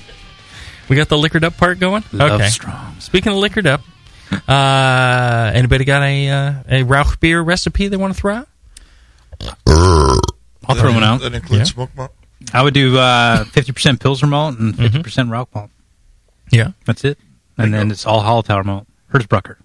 [0.89, 2.03] We got the liquored up part going.
[2.11, 2.49] Love okay.
[2.49, 2.99] strong.
[2.99, 3.81] Speaking of liquored up,
[4.47, 8.47] uh, anybody got a uh, a Rauch beer recipe they want to throw out?
[10.67, 11.21] I'll throw one out.
[11.21, 12.11] That includes smoke malt.
[12.53, 15.69] I would do uh, 50% Pilsner malt and 50% Rauch malt.
[16.51, 16.71] Yeah.
[16.85, 17.17] That's it.
[17.57, 18.87] And then it's all Hallertauer malt.
[19.13, 19.57] Hersbrucker.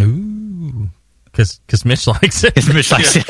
[0.00, 0.88] Ooh.
[1.32, 2.54] Because Mitch likes it.
[2.74, 3.24] Mitch likes it.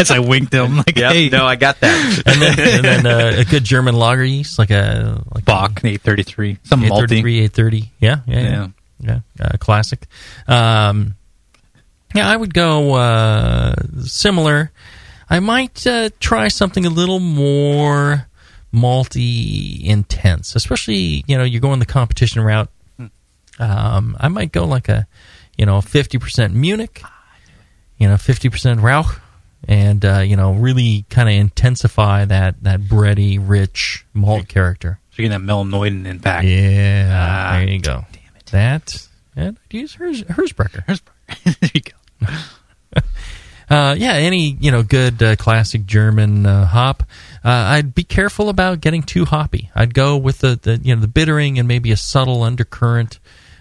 [0.00, 1.28] As I winked him, like, Yep, hey.
[1.28, 2.22] no, I got that.
[2.26, 6.58] and then, and then uh, a good German lager yeast, like a like Bock 833.
[6.62, 6.86] Some malty.
[6.86, 7.92] 833, 830.
[8.00, 8.68] Yeah, yeah, yeah.
[9.00, 9.20] yeah.
[9.40, 10.06] Uh, classic.
[10.46, 11.16] Um,
[12.14, 14.70] yeah, I would go uh, similar.
[15.28, 18.26] I might uh, try something a little more
[18.72, 22.70] malty intense, especially you know you're going the competition route.
[23.58, 25.06] Um, I might go like a
[25.56, 27.02] you know 50% Munich,
[27.98, 29.20] you know 50% Rauch,
[29.66, 35.00] and uh, you know really kind of intensify that that bready, rich malt character.
[35.10, 36.44] So you're getting that melanoidin impact.
[36.46, 38.04] Yeah, Ah, there you go.
[38.52, 40.22] That and I'd use hers
[41.44, 42.28] there you go.
[43.70, 47.02] Uh, yeah, any you know good uh, classic German uh, hop.
[47.44, 49.70] Uh, I'd be careful about getting too hoppy.
[49.74, 53.18] I'd go with the, the you know the bittering and maybe a subtle undercurrent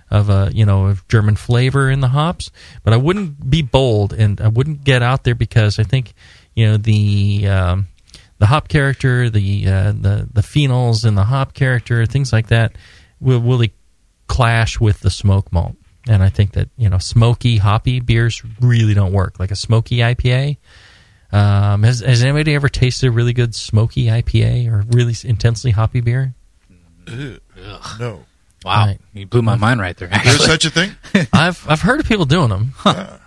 [0.10, 2.52] of a you know of German flavor in the hops,
[2.84, 6.14] but I wouldn't be bold and I wouldn't get out there because I think
[6.56, 7.88] you know the um,
[8.40, 12.74] the hop character, the uh, the the phenols in the hop character, things like that
[13.20, 13.74] will really
[14.28, 15.76] clash with the smoke malt.
[16.08, 19.40] And I think that you know smoky hoppy beers really don't work.
[19.40, 20.58] Like a smoky IPA.
[21.30, 26.00] Um, has has anybody ever tasted a really good smoky IPA or really intensely hoppy
[26.00, 26.34] beer?
[27.08, 27.42] Ugh.
[28.00, 28.26] No.
[28.68, 28.86] Wow.
[28.88, 29.00] Right.
[29.14, 30.08] You blew my mind right there.
[30.10, 30.46] There's Actually.
[30.48, 30.92] such a thing?
[31.34, 32.74] I've I've heard of people doing them.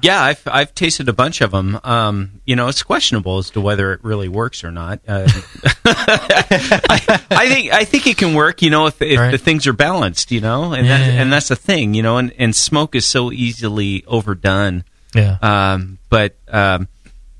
[0.02, 1.80] Yeah, I've I've tasted a bunch of them.
[1.82, 5.00] Um, you know, it's questionable as to whether it really works or not.
[5.08, 5.26] Uh,
[5.84, 8.62] I, I think I think it can work.
[8.62, 9.30] You know, if, if Right.
[9.30, 10.30] the things are balanced.
[10.30, 11.22] You know, and Yeah, that, yeah, yeah.
[11.22, 11.94] and that's the thing.
[11.94, 14.84] You know, and, and smoke is so easily overdone.
[15.14, 15.38] Yeah.
[15.42, 16.88] Um, but um,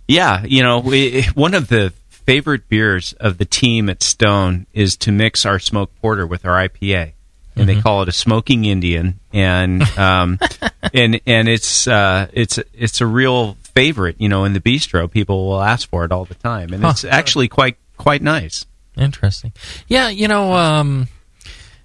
[0.09, 4.97] yeah, you know, we, one of the favorite beers of the team at Stone is
[4.99, 7.13] to mix our smoked porter with our IPA,
[7.61, 7.83] and they Mhm.
[7.83, 10.39] call it a smoking Indian, and um,
[10.95, 15.09] and and it's uh, it's it's a real favorite, you know, in the bistro.
[15.11, 16.91] People will ask for it all the time, and Huh.
[16.91, 18.67] it's actually quite quite nice.
[18.97, 19.53] Interesting.
[19.87, 21.09] Yeah, you know, um,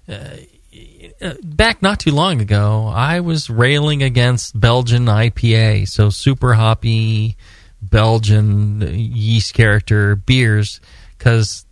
[0.08, 0.14] uh,
[1.42, 7.36] back not too long ago, I was railing against Belgian IPA, so super hoppy
[7.80, 10.80] Belgian yeast character beers,
[11.16, 11.64] because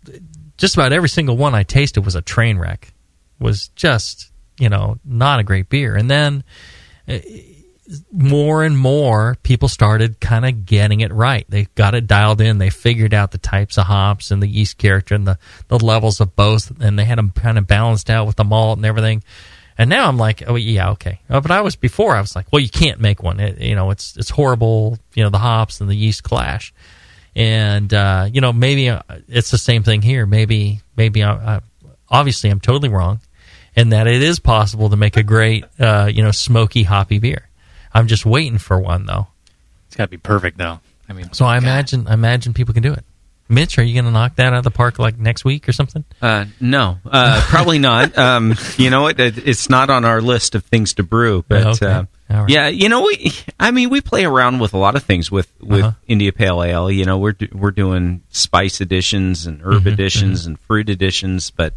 [0.57, 2.93] just about every single one I tasted was a train wreck.
[3.39, 6.43] Was just you know not a great beer, and then.
[7.07, 7.19] Uh,
[8.11, 11.45] more and more people started kind of getting it right.
[11.47, 12.57] They got it dialed in.
[12.57, 16.19] They figured out the types of hops and the yeast character and the, the levels
[16.19, 19.23] of both, and they had them kind of balanced out with the malt and everything.
[19.77, 21.19] And now I'm like, oh yeah, okay.
[21.29, 23.39] Uh, but I was before I was like, well, you can't make one.
[23.39, 24.97] It, you know, it's it's horrible.
[25.13, 26.73] You know, the hops and the yeast clash.
[27.35, 30.25] And uh, you know, maybe uh, it's the same thing here.
[30.25, 31.61] Maybe maybe I, I,
[32.09, 33.19] obviously I'm totally wrong,
[33.75, 37.49] and that it is possible to make a great uh, you know smoky hoppy beer.
[37.93, 39.27] I'm just waiting for one though.
[39.87, 40.79] It's got to be perfect, though.
[41.07, 43.03] I mean, So I imagine I imagine people can do it.
[43.47, 45.71] Mitch, are you going to knock that out of the park like next week or
[45.71, 46.03] something?
[46.19, 48.17] Uh, no, uh, probably not.
[48.17, 49.19] Um, you know what?
[49.19, 51.45] It, it's not on our list of things to brew.
[51.47, 51.85] But Okay.
[51.85, 52.49] uh, right.
[52.49, 53.31] yeah, you know, we.
[53.59, 55.91] I mean, we play around with a lot of things with with Uh-huh.
[56.07, 56.89] India Pale Ale.
[56.91, 61.51] You know, we're do, we're doing spice additions and herb Mhm, editions and fruit additions,
[61.51, 61.75] but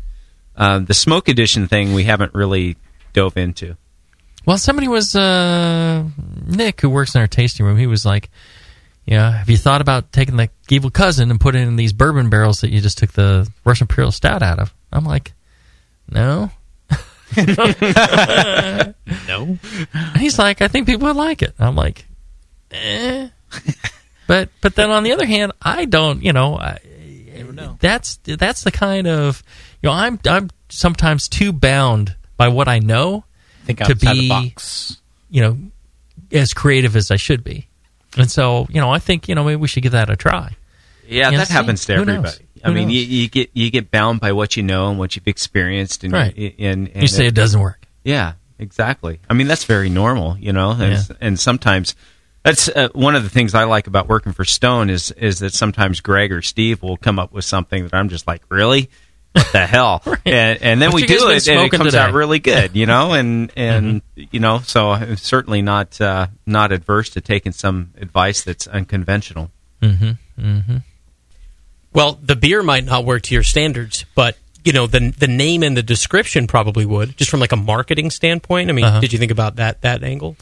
[0.59, 2.77] uh, the smoke edition thing we haven't really
[3.13, 3.77] dove into.
[4.45, 6.05] Well, somebody was uh,
[6.47, 7.79] Nick, who works in our tasting room.
[7.79, 8.29] He was like,
[9.07, 12.29] "Yeah, have you thought about taking the evil cousin and putting it in these bourbon
[12.29, 15.33] barrels that you just took the Russian Imperial Stout out of?" I'm like,
[16.11, 16.51] "No."
[17.37, 17.75] no.
[19.93, 22.05] And he's like, "I think people would like it." I'm like,
[22.73, 23.29] "Eh."
[24.27, 26.23] but but then on the other hand, I don't.
[26.23, 26.79] You know, I,
[27.81, 29.43] that's that's the kind of
[29.83, 33.25] you know I'm I'm sometimes too bound by what I know
[33.65, 34.99] Think to be box.
[35.31, 35.59] you know
[36.33, 37.69] as creative as I should be.
[38.17, 40.57] And so, you know, I think you know maybe we should give that a try.
[41.07, 42.45] Yeah, You know, that see, happens to everybody.
[42.65, 45.15] I Who mean, you, you get you get bound by what you know and what
[45.17, 46.35] you've experienced, and Right.
[46.59, 47.87] and, and You say it doesn't work.
[48.05, 49.21] Yeah, exactly.
[49.31, 50.71] I mean, that's very normal, you know.
[50.73, 51.03] And, Yeah.
[51.21, 51.95] and sometimes
[52.43, 55.55] that's uh, one of the things I like about working for Stone is is that
[55.55, 58.91] sometimes Greg or Steve will come up with something that I'm just like, really.
[59.33, 60.03] What the hell?
[60.25, 61.99] and, and then What we do it, and it comes today?
[61.99, 63.13] out really good, you know.
[63.13, 68.43] And and you know, so I'm certainly not uh, not adverse to taking some advice
[68.43, 69.51] that's unconventional.
[69.83, 70.11] Mm-hmm.
[70.41, 70.77] Mm-hmm.
[71.93, 75.63] Well, the beer might not work to your standards, but you know the the name
[75.63, 78.71] and the description probably would, just from like a marketing standpoint.
[78.71, 79.01] I mean, Uh-huh.
[79.01, 80.37] did you think about that that angle?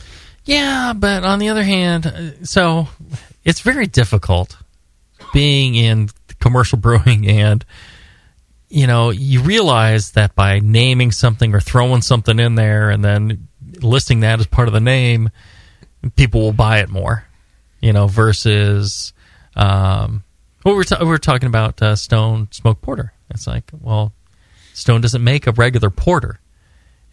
[0.44, 2.88] Yeah, but on the other hand, uh, so
[3.44, 4.56] it's very difficult
[5.32, 6.08] being in
[6.40, 7.64] commercial brewing and
[8.68, 13.48] you know, you realize that by naming something or throwing something in there and then
[13.82, 15.30] listing that as part of the name,
[16.16, 17.24] people will buy it more.
[17.80, 19.12] You know, versus
[19.54, 20.24] um,
[20.64, 23.12] well, we're ta- we're talking about uh, Stone Smoke Porter.
[23.30, 24.12] It's like, well,
[24.72, 26.40] Stone doesn't make a regular porter.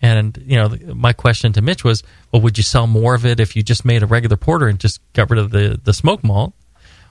[0.01, 3.39] And you know, my question to Mitch was, well, would you sell more of it
[3.39, 6.23] if you just made a regular porter and just got rid of the the smoke
[6.23, 6.53] malt,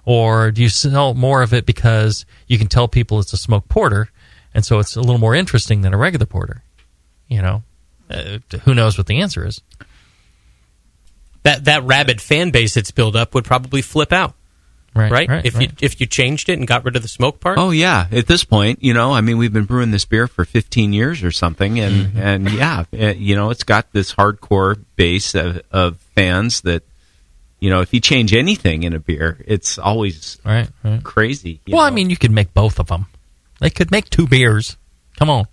[0.05, 3.69] or do you sell more of it because you can tell people it's a smoke
[3.69, 4.11] porter,
[4.55, 6.63] and so it's a little more interesting than a regular porter?
[7.29, 7.63] You know,
[8.11, 9.61] uh, who knows what the answer is?
[11.45, 14.35] That that rabid fan base that's built up would probably flip out,
[14.95, 15.29] right?
[15.29, 15.45] Right.
[15.45, 17.59] if you if you changed it and got rid of the smoke part.
[17.59, 20.45] Oh yeah, at this point, you know, I mean, we've been brewing this beer for
[20.45, 22.19] 15 years or something, and Mm-hmm.
[22.19, 26.85] and yeah, it, you know, it's got this hardcore base of, of fans that,
[27.59, 31.03] you know, if you change anything in a beer, it's always right, right.
[31.03, 31.61] crazy.
[31.67, 33.07] you well, I mean, you could make both of them.
[33.63, 34.77] They could make two beers.
[35.17, 35.47] Come on.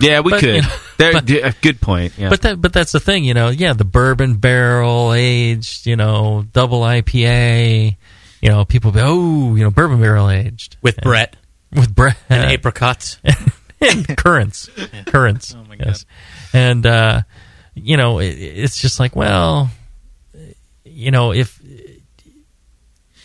[0.00, 0.54] yeah, we but, could.
[0.54, 2.12] you know, but- good point.
[2.16, 2.28] Yeah.
[2.28, 3.48] But that, but that's the thing, you know.
[3.48, 7.96] Yeah, the bourbon barrel aged, you know, double IPA.
[8.40, 11.34] You know, people be oh, you know, bourbon barrel aged with Brett,
[11.72, 13.18] with Brett and apricots
[13.80, 14.70] and currants,
[15.06, 15.56] currants.
[15.58, 15.96] Oh my god!
[16.52, 17.22] And uh,
[17.74, 19.70] you know, it, it's just like, well,
[20.84, 21.60] you know, if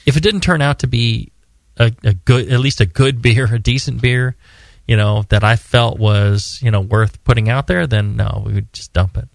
[0.08, 1.33] if it didn't turn out to be
[1.78, 4.36] a, a good, at least a good beer, a decent beer,
[4.88, 8.54] you know, that I felt was you know worth putting out there, then no, we
[8.54, 9.28] would just dump it.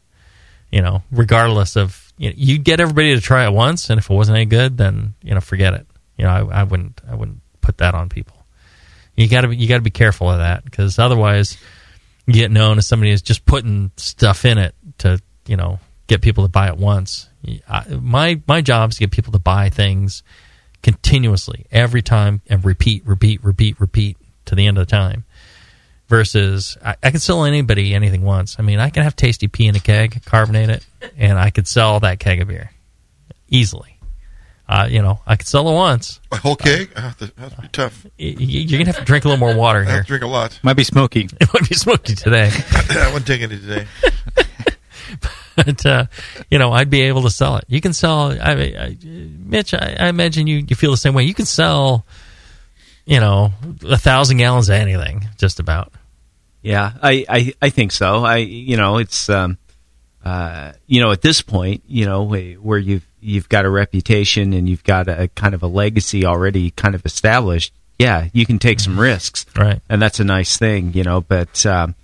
[0.70, 4.11] You know, regardless of you know, you'd get everybody to try it once, and if
[4.11, 5.86] it wasn't any good, then you know, forget it.
[6.16, 8.36] You know, I, I wouldn't, I wouldn't put that on people.
[9.16, 11.57] You got to, you got to be careful of that because otherwise,
[12.26, 16.20] you get known as somebody who's just putting stuff in it to, you know, get
[16.20, 17.28] people to buy it once.
[17.68, 20.22] I, my my job is to get people to buy things
[20.83, 24.16] continuously every time and repeat, repeat, repeat, repeat
[24.47, 25.24] to the end of the time.
[26.09, 28.57] Versus, I, I can sell anybody anything once.
[28.59, 30.87] I mean, I can have Tasty P in a keg, carbonate it,
[31.18, 32.70] and I could sell that keg of beer
[33.51, 33.99] easily.
[34.66, 36.20] Uh, you know, I could sell it once.
[36.33, 36.91] A whole keg?
[36.97, 38.05] Uh, that has to be tough.
[38.05, 39.93] Y- y- You're gonna have to drink a little more water I here.
[39.97, 40.59] have to drink a lot.
[40.62, 41.29] Might be smoky.
[41.41, 42.51] It might be smoky today.
[42.72, 43.87] I wouldn't take any today.
[45.64, 46.06] but uh,
[46.50, 47.64] you know, I'd be able to sell it.
[47.66, 48.30] You can sell.
[48.30, 51.24] I, I, Mitch, I, I imagine you you feel the same way.
[51.24, 52.06] You can sell,
[53.04, 53.52] you know,
[53.84, 55.92] a thousand gallons of anything, just about.
[56.62, 58.24] Yeah, I, I, I think so.
[58.24, 59.59] I you know it's um,
[60.24, 64.52] uh, you know at this point you know where where you've you've got a reputation
[64.52, 67.72] and you've got a kind of a legacy already kind of established.
[67.98, 69.80] Yeah, you can take some risks, right?
[69.88, 71.20] And that's a nice thing, you know.
[71.20, 71.96] But um,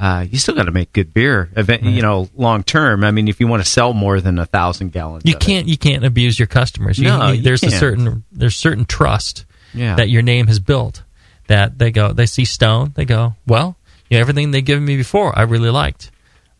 [0.00, 3.04] uh, you still got to make good beer, event, you know, long term.
[3.04, 5.76] I mean, if you want to sell more than a thousand gallons, You can't you
[5.76, 6.98] can't abuse your customers.
[6.98, 7.78] You- No, you- you there's a can't.
[7.80, 9.44] certain there's certain trust
[9.74, 9.96] Yeah.
[9.96, 11.02] that your name has built.
[11.48, 13.76] That they go they see Stone, they go, well,
[14.08, 16.10] you know, everything they've given me before, I really liked.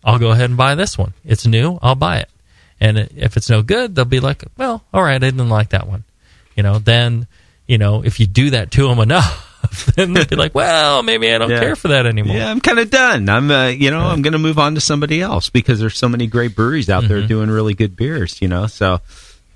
[0.05, 1.15] I'll go ahead and buy this one.
[1.25, 2.29] It's new, I'll buy it.
[2.81, 5.87] And if it's no good, they'll be like, well, all right, I didn't like that
[5.87, 6.05] one.
[6.57, 7.27] You know, then,
[7.67, 9.47] you know, if you do that to them enough,
[9.97, 11.61] then they'll be like, well, maybe I don't Yeah.
[11.61, 12.37] care for that anymore.
[12.37, 13.29] Yeah, I'm kind of done.
[13.29, 16.09] I'm, uh, you know, I'm going to move on to somebody else because there's so
[16.09, 17.29] many great breweries out there Mhm.
[17.29, 18.41] doing really good beers.
[18.41, 19.01] You know, so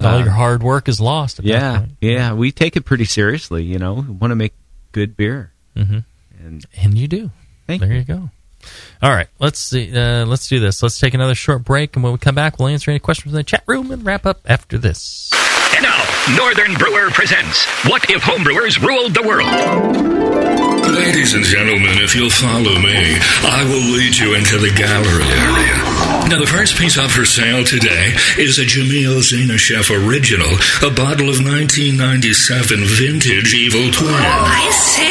[0.01, 1.39] All uh, your hard work is lost.
[1.39, 1.93] At that yeah, point.
[2.01, 3.63] yeah, we take it pretty seriously.
[3.65, 4.53] You know, we want to make
[4.93, 5.99] good beer, hmm
[6.45, 7.31] and and you do.
[7.67, 8.03] Thank there you.
[8.05, 8.31] go.
[9.03, 9.95] All right, let's see.
[9.95, 10.83] Uh, let's do this.
[10.83, 13.37] Let's take another short break, and when we come back, we'll answer any questions in
[13.37, 15.31] the chat room and wrap up after this.
[15.75, 16.03] And now,
[16.33, 19.47] Northern Brewer presents What If Homebrewers Ruled the World?
[20.95, 26.04] Ladies and gentlemen, if you'll follow me, I will lead you into the gallery area.
[26.29, 30.49] Now, the first piece up for sale today is a Jamil Zainasheff original,
[30.83, 34.09] a bottle of 1997 vintage Evil Twin.
[34.09, 35.05] Oh, I see.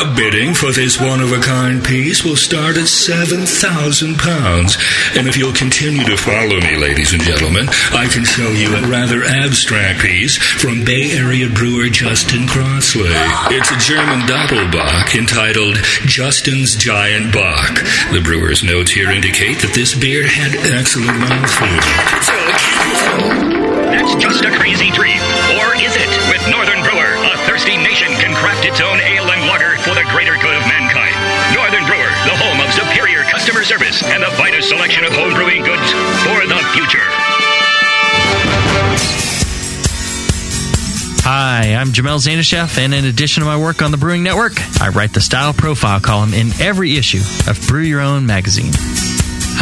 [0.00, 4.78] A bidding for this one-of-a-kind piece will start at seven thousand pounds,
[5.14, 8.88] and if you'll continue to follow me, ladies and gentlemen, I can show you a
[8.88, 13.12] rather abstract piece from Bay Area brewer Justin Crossley.
[13.52, 15.76] It's a German Doppelbock entitled
[16.06, 17.82] Justin's Giant Bock.
[18.12, 21.84] The brewer's notes here indicate that this beer had excellent mouthfeel.
[23.92, 25.20] That's just a crazy dream.
[25.60, 26.08] Or is it?
[26.32, 30.00] With Northern Brewer, a thirsty nation can craft its own ale and lager for the
[30.08, 31.12] greater good of mankind.
[31.52, 35.60] Northern Brewer, the home of superior customer service and the finest selection of home brewing
[35.60, 35.88] goods
[36.24, 37.04] for the future.
[41.28, 44.88] Hi, I'm Jamil Zainasheff, and in addition to my work on the Brewing Network, I
[44.88, 48.72] write the style profile column in every issue of Brew Your Own magazine.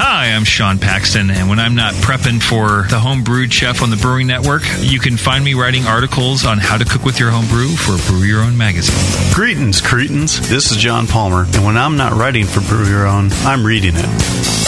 [0.01, 3.91] Hi, I'm Sean Paxton, and when I'm not prepping for the home brewed chef on
[3.91, 7.33] the Brewing Network, you can find me writing articles on how to cook with your
[7.33, 8.95] home brew for Brew Your Own magazine.
[9.35, 10.49] Greetings, cretins.
[10.49, 13.95] This is John Palmer, and when I'm not writing for Brew Your Own, I'm reading
[13.97, 14.68] it.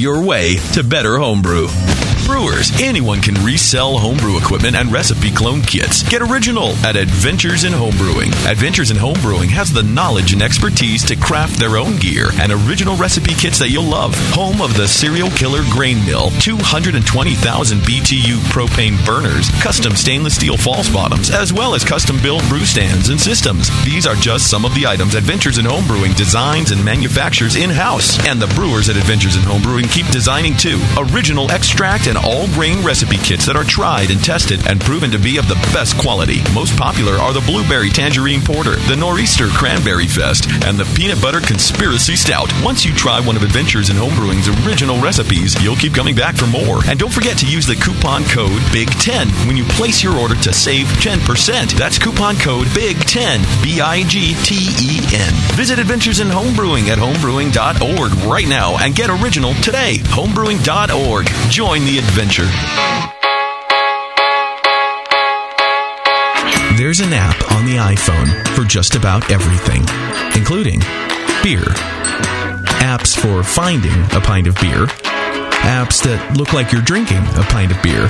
[0.00, 1.68] your way to better homebrew.
[2.30, 6.04] Brewers, anyone can resell homebrew equipment and recipe clone kits.
[6.04, 8.30] Get original at Adventures in Homebrewing.
[8.48, 12.96] Adventures in Homebrewing has the knowledge and expertise to craft their own gear and original
[12.96, 14.14] recipe kits that you'll love.
[14.30, 20.88] Home of the Serial Killer Grain Mill, 220,000 BTU propane burners, custom stainless steel false
[20.88, 23.68] bottoms, as well as custom built brew stands and systems.
[23.84, 28.24] These are just some of the items Adventures in Homebrewing designs and manufactures in house.
[28.24, 30.78] And the brewers at Adventures in Homebrewing keep designing too.
[30.96, 35.18] Original extract and all grain recipe kits that are tried and tested and proven to
[35.18, 36.40] be of the best quality.
[36.52, 41.40] Most popular are the Blueberry Tangerine Porter, the Nor'easter Cranberry Fest, and the Peanut Butter
[41.40, 42.50] Conspiracy Stout.
[42.62, 46.46] Once you try one of Adventures in Homebrewing's original recipes, you'll keep coming back for
[46.46, 46.80] more.
[46.86, 50.52] And don't forget to use the coupon code BIG10 when you place your order to
[50.52, 51.72] save 10%.
[51.78, 55.32] That's coupon code BIG10, B I G T E N.
[55.56, 59.98] Visit Adventures in Homebrewing at homebrewing.org right now and get original today.
[60.10, 61.26] Homebrewing.org.
[61.50, 62.48] Join the adventure.
[66.76, 69.82] There's an app on the iPhone for just about everything,
[70.34, 70.80] including
[71.42, 71.66] beer.
[72.80, 74.86] Apps for finding a pint of beer.
[75.66, 78.08] Apps that look like you're drinking a pint of beer.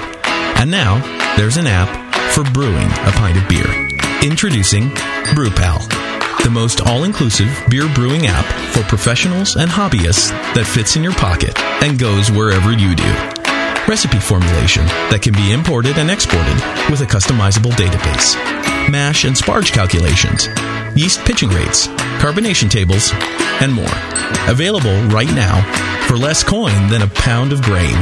[0.60, 1.00] And now,
[1.36, 1.90] there's an app
[2.32, 3.66] for brewing a pint of beer.
[4.22, 4.90] Introducing
[5.34, 5.82] BrewPal,
[6.44, 11.14] the most all inclusive beer brewing app for professionals and hobbyists that fits in your
[11.14, 13.39] pocket and goes wherever you do.
[13.88, 16.54] Recipe formulation that can be imported and exported
[16.90, 18.36] with a customizable database.
[18.88, 20.46] Mash and sparge calculations,
[20.96, 21.88] yeast pitching rates,
[22.22, 23.10] carbonation tables,
[23.60, 23.90] and more.
[24.48, 25.60] Available right now
[26.06, 27.96] for less coin than a pound of grain.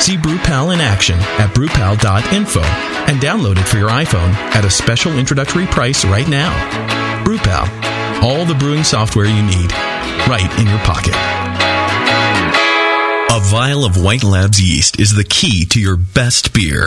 [0.00, 5.18] See BrewPal in action at brewpal.info and download it for your iPhone at a special
[5.18, 6.52] introductory price right now.
[7.24, 9.72] BrewPal, all the brewing software you need,
[10.26, 11.41] right in your pocket.
[13.44, 16.86] Vial of White Labs yeast is the key to your best beer.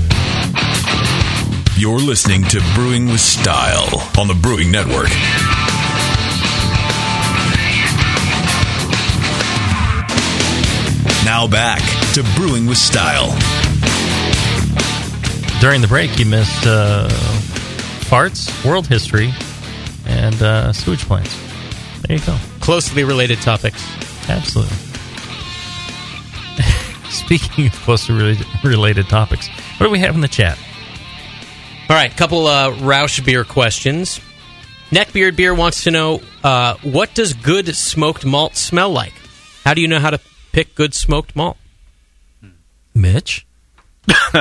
[1.77, 5.09] You're listening to Brewing with Style on the Brewing Network.
[11.25, 11.81] Now back
[12.13, 13.29] to Brewing with Style.
[15.59, 17.07] During the break, you missed uh,
[18.09, 19.31] farts, world history,
[20.05, 21.35] and uh, sewage plants.
[22.01, 22.37] There you go.
[22.59, 23.83] Closely related topics.
[24.29, 24.75] Absolutely.
[27.09, 29.47] Speaking of closely related, related topics,
[29.77, 30.59] what do we have in the chat?
[31.91, 34.21] All right, couple uh, Rauch beer questions.
[34.91, 39.11] Neckbeard Beer wants to know uh, what does good smoked malt smell like?
[39.65, 40.19] How do you know how to
[40.53, 41.57] pick good smoked malt?
[42.95, 43.45] Mitch?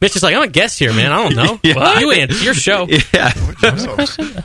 [0.00, 1.12] Mitch is like, I'm a guest here, man.
[1.12, 1.60] I don't know.
[1.68, 1.98] Yeah.
[1.98, 2.88] You answer your show.
[3.12, 3.30] Yeah.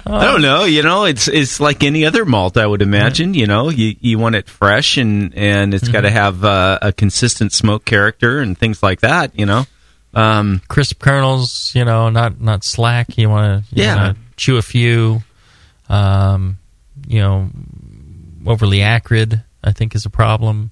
[0.05, 0.65] I don't know.
[0.65, 2.57] You know, it's it's like any other malt.
[2.57, 3.35] I would imagine.
[3.35, 6.91] You know, you you want it fresh and and it's got to have uh, a
[6.91, 9.39] consistent smoke character and things like that.
[9.39, 9.65] You know,
[10.13, 13.17] um, Crisp kernels, you know, not not slack.
[13.17, 14.13] You want to Yeah.
[14.37, 15.23] chew a few.
[15.89, 16.57] Um,
[17.07, 17.49] you know,
[18.45, 20.71] overly acrid, I think, is a problem.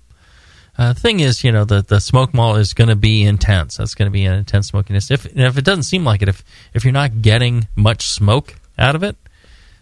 [0.77, 3.77] Uh, thing is, you know, the, the smoke malt is going to be intense.
[3.77, 5.11] That's going to be an intense smokiness.
[5.11, 8.95] If if it doesn't seem like it, if if you're not getting much smoke out
[8.95, 9.15] of it,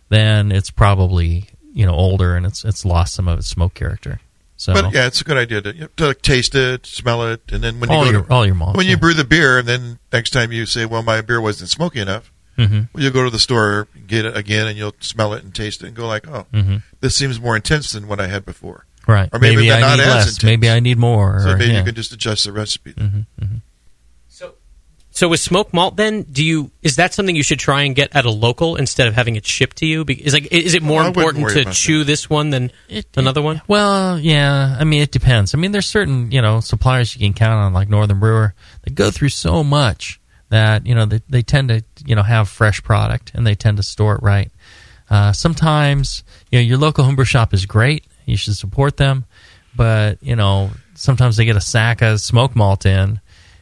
[0.09, 4.19] then it's probably you know older and it's it's lost some of its smoke character.
[4.59, 7.23] So But yeah, it's a good idea to, you have to like, taste it, smell
[7.31, 9.23] it, and then when All you your- to, all your malts, when you brew the
[9.23, 12.89] beer, and then next time you say, "Well, my beer wasn't smoky enough," Mhm.
[12.91, 15.81] well, you'll go to the store, get it again, and you'll smell it and taste
[15.81, 16.83] it, and go like, "Oh, Mhm.
[16.99, 19.79] this seems more intense than what I had before." right, Or maybe, maybe, they're I
[19.79, 20.23] not need as less.
[20.25, 20.43] intense.
[20.43, 21.39] Maybe I need more.
[21.41, 21.79] So or- maybe yeah.
[21.79, 22.93] you can just adjust the recipe.
[22.95, 23.25] Then.
[25.19, 28.15] So with smoke malt, then do you is that something you should try and get
[28.15, 30.05] at a local instead of having it shipped to you?
[30.07, 32.71] Is like is it more I wouldn't important to about chew this one than
[33.17, 33.61] another one?
[33.67, 34.77] Well, yeah.
[34.79, 35.53] I mean, it depends.
[35.53, 38.55] I mean, there's certain you know suppliers you can count on, like Northern Brewer.
[38.83, 42.47] They go through so much that you know they, they tend to you know have
[42.47, 44.49] fresh product and they tend to store it right.
[45.09, 48.05] Uh, sometimes you know your local homebrew shop is great.
[48.25, 49.25] You should support them,
[49.75, 53.19] but you know sometimes they get a sack of smoke malt in.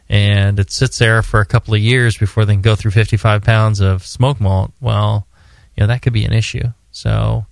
[0.10, 3.44] And it sits there for a couple of years before they can go through 55
[3.44, 4.72] pounds of smoke malt.
[4.80, 5.28] Well,
[5.76, 6.74] you know that could be an issue.
[6.92, 7.46] So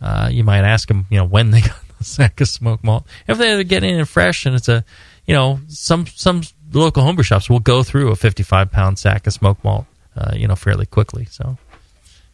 [0.00, 3.06] uh, you might ask them, you know, when they got the sack of smoke malt.
[3.26, 4.84] If they're getting it fresh and it's a,
[5.26, 6.42] you know, some some
[6.72, 9.86] local homebrew shops will go through a 55 pound sack of smoke malt,
[10.16, 11.24] uh, you know, fairly quickly.
[11.26, 11.56] So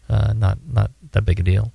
[0.09, 1.73] uh, not not that big a deal.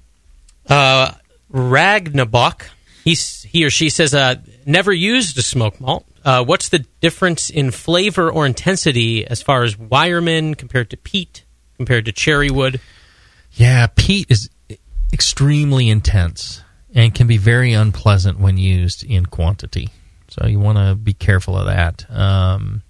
[0.67, 1.11] Uh,
[1.51, 2.67] Ragnabok,
[3.03, 4.35] he's, he or she says, uh,
[4.65, 6.05] never used a smoke malt.
[6.25, 11.45] Uh, what's the difference in flavor or intensity as far as Weyermann compared to peat,
[11.77, 12.81] compared to cherry wood?
[13.51, 14.49] Yeah, peat is
[15.13, 16.63] extremely intense
[16.95, 19.89] and can be very unpleasant when used in quantity.
[20.29, 22.09] So you want to be careful of that.
[22.09, 22.81] Um,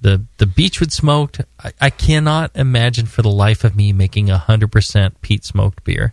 [0.00, 4.72] the the beechwood smoked, I, I cannot imagine for the life of me making hundred
[4.72, 6.12] percent peat smoked beer.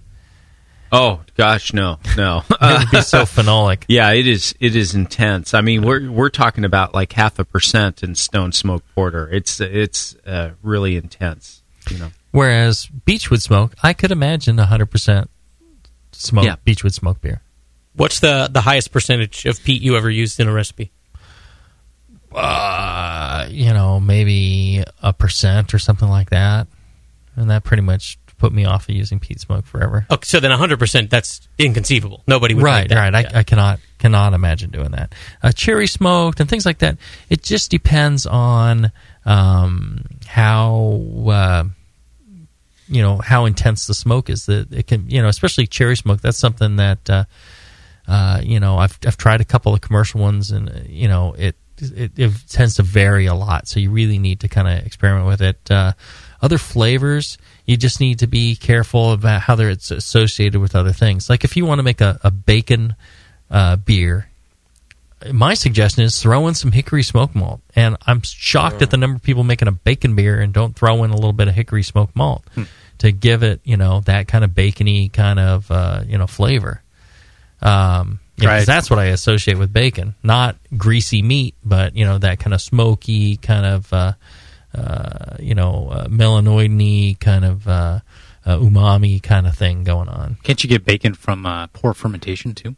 [0.91, 2.43] Oh gosh, no, no.
[2.61, 3.83] It would be so phenolic.
[3.87, 4.53] Yeah, it is.
[4.59, 5.53] It is intense.
[5.53, 9.29] I mean, we're we're talking about like half a percent in stone smoke porter.
[9.31, 11.63] It's it's uh, really intense.
[11.89, 12.09] You know.
[12.31, 15.29] Whereas beechwood smoke, I could imagine a hundred percent
[16.11, 16.55] smoke Yeah.
[16.65, 17.41] Beechwood smoke beer.
[17.95, 20.91] What's the the highest percentage of peat you ever used in a recipe?
[22.33, 26.67] Uh, you know, maybe a percent or something like that,
[27.35, 30.07] and that pretty much put me off of using peat smoke forever.
[30.09, 32.23] Okay, so then 100% that's inconceivable.
[32.25, 33.13] Nobody would right, right.
[33.13, 35.13] I, I cannot cannot imagine doing that.
[35.43, 36.97] Uh, cherry smoked and things like that.
[37.29, 38.91] It just depends on
[39.25, 41.65] um, how uh,
[42.87, 44.47] you know how intense the smoke is.
[44.47, 46.21] That it can you know especially cherry smoke.
[46.21, 47.25] That's something that uh,
[48.07, 51.55] uh, you know I've I've tried a couple of commercial ones and you know it.
[51.83, 55.25] It, it tends to vary a lot, so you really need to kind of experiment
[55.25, 55.71] with it.
[55.71, 55.93] Uh,
[56.39, 57.37] other flavors,
[57.71, 61.29] you just need to be careful about how it's associated with other things.
[61.29, 62.95] Like if you want to make a, a bacon
[63.49, 64.27] uh, beer,
[65.31, 67.61] my suggestion is throw in some hickory smoke malt.
[67.75, 71.03] And I'm shocked at the number of people making a bacon beer and don't throw
[71.03, 72.43] in a little bit of hickory smoke malt
[72.99, 76.81] to give it, you know, that kind of bacony kind of uh, you know flavor.
[77.61, 78.65] Um, yeah, 'cause Right.
[78.65, 82.61] that's what I associate with bacon, not greasy meat, but you know that kind of
[82.61, 84.13] smoky kind of uh,
[84.73, 87.99] uh, you know uh, melanoid kind of uh,
[88.45, 90.37] uh, umami kind of thing going on.
[90.43, 92.75] Can't you get bacon from uh, poor fermentation too?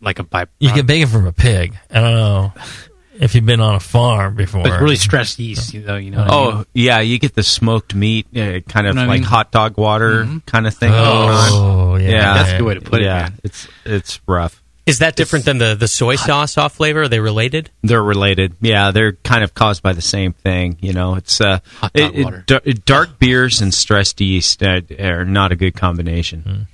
[0.00, 1.76] Like a by You get bacon from a pig.
[1.90, 2.52] I don't know
[3.20, 4.62] if you've been on a farm before.
[4.62, 5.96] But really stressed yeast, you know.
[5.96, 6.64] You know what I Oh mean?
[6.74, 9.22] yeah, you get the smoked meat, uh, kind of You know what I like mean?
[9.24, 10.46] hot dog water Mhm.
[10.46, 10.92] kind of thing.
[10.94, 12.10] Oh, going on.
[12.12, 12.34] yeah.
[12.34, 13.38] That's a good way to put it, Yeah, man.
[13.42, 14.62] it's it's rough.
[14.88, 17.02] Is that different than the, the soy sauce off flavor?
[17.02, 17.70] Are they related?
[17.82, 18.54] They're related.
[18.60, 20.78] Yeah, they're kind of caused by the same thing.
[20.80, 22.44] You know, it's uh, Hot dog it- it- water.
[22.86, 26.66] dark beers and stressed yeast uh, are not a good combination.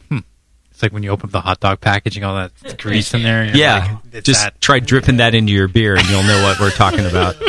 [0.71, 3.45] It's like when you open up the hot dog packaging, all that grease in there.
[3.45, 4.61] Yeah, like, just that.
[4.61, 7.37] try dripping that into your beer, and you'll know what we're talking about.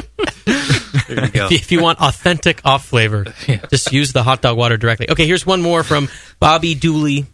[1.08, 1.46] There you go.
[1.46, 3.26] If you, if you want authentic off flavor,
[3.70, 5.10] just use the hot dog water directly.
[5.10, 6.08] Okay, here's one more from
[6.40, 7.26] Bobby Dooley.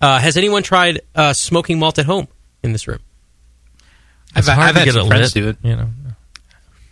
[0.00, 2.26] Uh, has anyone tried uh, smoking malt at home
[2.62, 3.00] in this room?
[4.34, 5.56] It's I've- hard I've to get it friends lit, do it.
[5.62, 5.90] You know,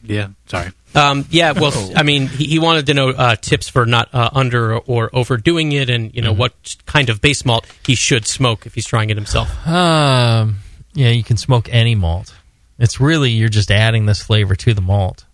[0.03, 0.73] Yeah, sorry.
[0.95, 1.93] Um, yeah, well, Oh.
[1.97, 5.73] I mean, he, he wanted to know uh, tips for not uh, under or overdoing
[5.73, 9.11] it, and you know what kind of base malt he should smoke if he's trying
[9.11, 9.49] it himself.
[9.67, 10.59] Um,
[10.95, 12.35] yeah, you can smoke any malt.
[12.79, 15.25] It's really you're just adding this flavor to the malt.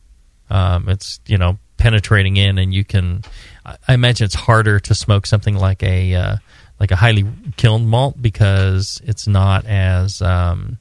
[0.51, 3.23] Um, it's you know penetrating in, and you can.
[3.65, 6.37] I I imagine it's harder to smoke something like a uh,
[6.79, 7.25] like a highly
[7.57, 10.79] kilned malt because it's not as um,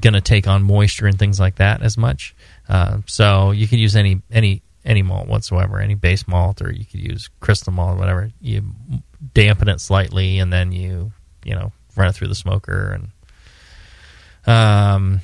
[0.00, 2.34] going to take on moisture and things like that as much.
[2.68, 6.84] Uh, so you can use any any any malt whatsoever, any base malt, or you
[6.84, 8.30] could use crystal malt, or whatever.
[8.40, 8.62] You
[9.34, 11.12] dampen it slightly, and then you
[11.44, 13.08] you know run it through the smoker and
[14.46, 15.20] um,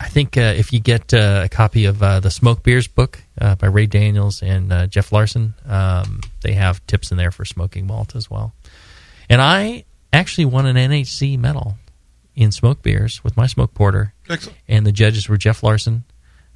[0.00, 3.22] I think uh, if you get uh, a copy of uh, the Smoke Beers book
[3.40, 7.44] uh, by Ray Daniels and uh, Geoff Larson, um, they have tips in there for
[7.44, 8.52] smoking malt as well.
[9.28, 11.76] And I actually won an NHC medal
[12.34, 14.14] in smoke beers with my smoke porter.
[14.28, 14.58] Excellent.
[14.68, 16.04] And the judges were Geoff Larson,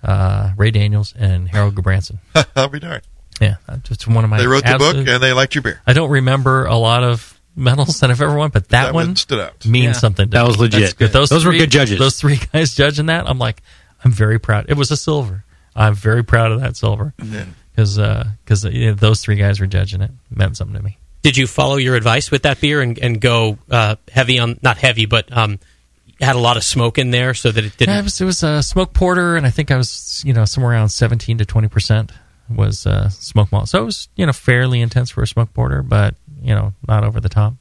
[0.03, 2.19] uh, Ray Daniels, and Harold Gabranson.
[2.57, 3.03] I'll be darned.
[3.41, 4.39] Yeah, that's just one of my.
[4.39, 5.81] They wrote the book and they liked your beer.
[5.87, 9.09] I don't remember a lot of medals that I've ever won, but that, That one
[9.09, 9.67] one stood out.
[9.67, 10.01] means Yeah.
[10.01, 10.27] something.
[10.27, 10.49] To That me.
[10.49, 10.81] was legit.
[10.81, 11.11] That's good.
[11.13, 11.99] Those, Those were good judges.
[11.99, 13.63] Those three guys judging that, I'm like,
[14.05, 14.67] I'm very proud.
[14.69, 15.45] It was a silver.
[15.75, 17.47] I'm very proud of that silver Yeah.
[17.75, 17.97] because
[18.45, 18.63] because
[19.01, 20.11] those three guys were judging it.
[20.31, 20.99] It meant something to me.
[21.23, 24.77] Did you follow your advice with that beer and, and go uh, heavy on not
[24.77, 25.59] heavy, but um,
[26.21, 27.95] had a lot of smoke in there so that it didn't?
[27.95, 30.45] Yeah, it was it was a smoke porter, and I think I was you know
[30.45, 32.13] somewhere around 17 to 20 percent
[32.51, 33.69] was uh, smoke malt.
[33.69, 37.05] So it was you know fairly intense for a smoke porter, but you know not
[37.05, 37.55] over the top.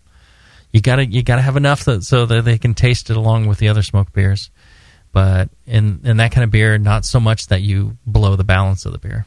[0.72, 3.60] You gotta you gotta have enough that, so that they can taste it along with
[3.60, 4.50] the other smoked beers.
[5.12, 8.86] But in in that kind of beer, not so much that you blow the balance
[8.86, 9.26] of the beer.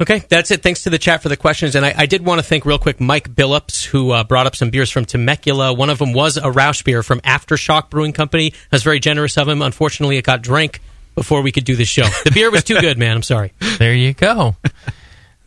[0.00, 0.62] Okay, that's it.
[0.62, 1.76] Thanks to the chat for the questions.
[1.76, 4.56] And I, I did want to thank real quick Mike Billups, who uh, brought up
[4.56, 5.72] some beers from Temecula.
[5.72, 8.52] One of them was a Rauch beer from Aftershock Brewing Company.
[8.54, 9.62] I was very generous of him.
[9.62, 10.80] Unfortunately, it got drank
[11.14, 12.06] before we could do the show.
[12.24, 13.16] The beer was too good, man.
[13.16, 13.52] I'm sorry.
[13.78, 14.56] There you go.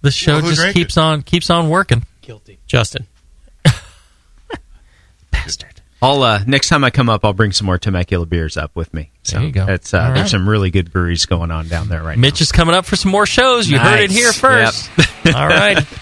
[0.02, 2.06] The show Well, just drank keeps on keeps on working.
[2.22, 3.08] Guilty, Justin.
[6.02, 8.94] I'll uh, next time I come up, I'll bring some more Temecula beers up with
[8.94, 9.10] me.
[9.24, 9.66] So There you go.
[9.68, 10.16] It's, uh, All right.
[10.16, 12.22] There's some really good breweries going on down there right now.
[12.22, 13.68] Mitch is coming up for some more shows.
[13.68, 14.90] You heard it here first.
[15.36, 15.86] All right.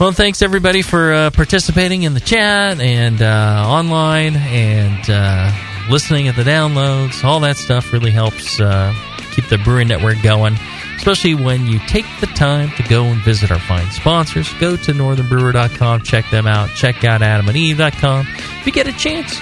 [0.00, 5.52] Well, thanks everybody for uh, participating in the chat and uh, online and uh,
[5.88, 7.22] listening at the downloads.
[7.22, 8.92] All that stuff really helps uh,
[9.32, 10.54] keep the Brewing Network going,
[10.96, 14.52] especially when you take the time to go and visit our fine sponsors.
[14.54, 16.70] Go to northernbrewer.com, check them out.
[16.70, 18.26] Check out adamandeve.com.
[18.62, 19.40] If you get a chance,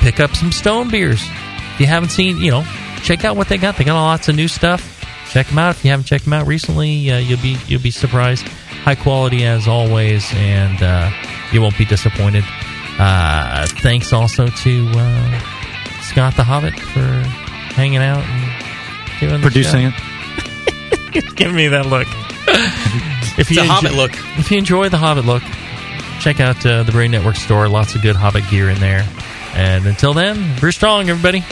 [0.00, 1.22] pick up some Stone beers.
[1.22, 2.64] If you haven't seen, you know,
[3.04, 3.76] check out what they got.
[3.76, 5.00] They got lots of new stuff.
[5.30, 5.76] Check them out.
[5.76, 8.48] If you haven't checked them out recently, uh, you'll be you'll be surprised.
[8.48, 11.08] High quality as always, and uh,
[11.52, 12.42] you won't be disappointed.
[12.98, 15.40] Uh, thanks also to uh,
[16.02, 17.22] Scott the Hobbit for
[17.76, 21.34] hanging out and doing Producing it.
[21.36, 22.08] Give me that look.
[23.38, 24.10] if It's a Hobbit look.
[24.36, 25.44] If you enjoy the Hobbit look,
[26.20, 27.68] check out uh, the Brewing Network store.
[27.68, 29.08] Lots of good Hobbit gear in there.
[29.54, 31.44] And until then, Bruce Strong, everybody.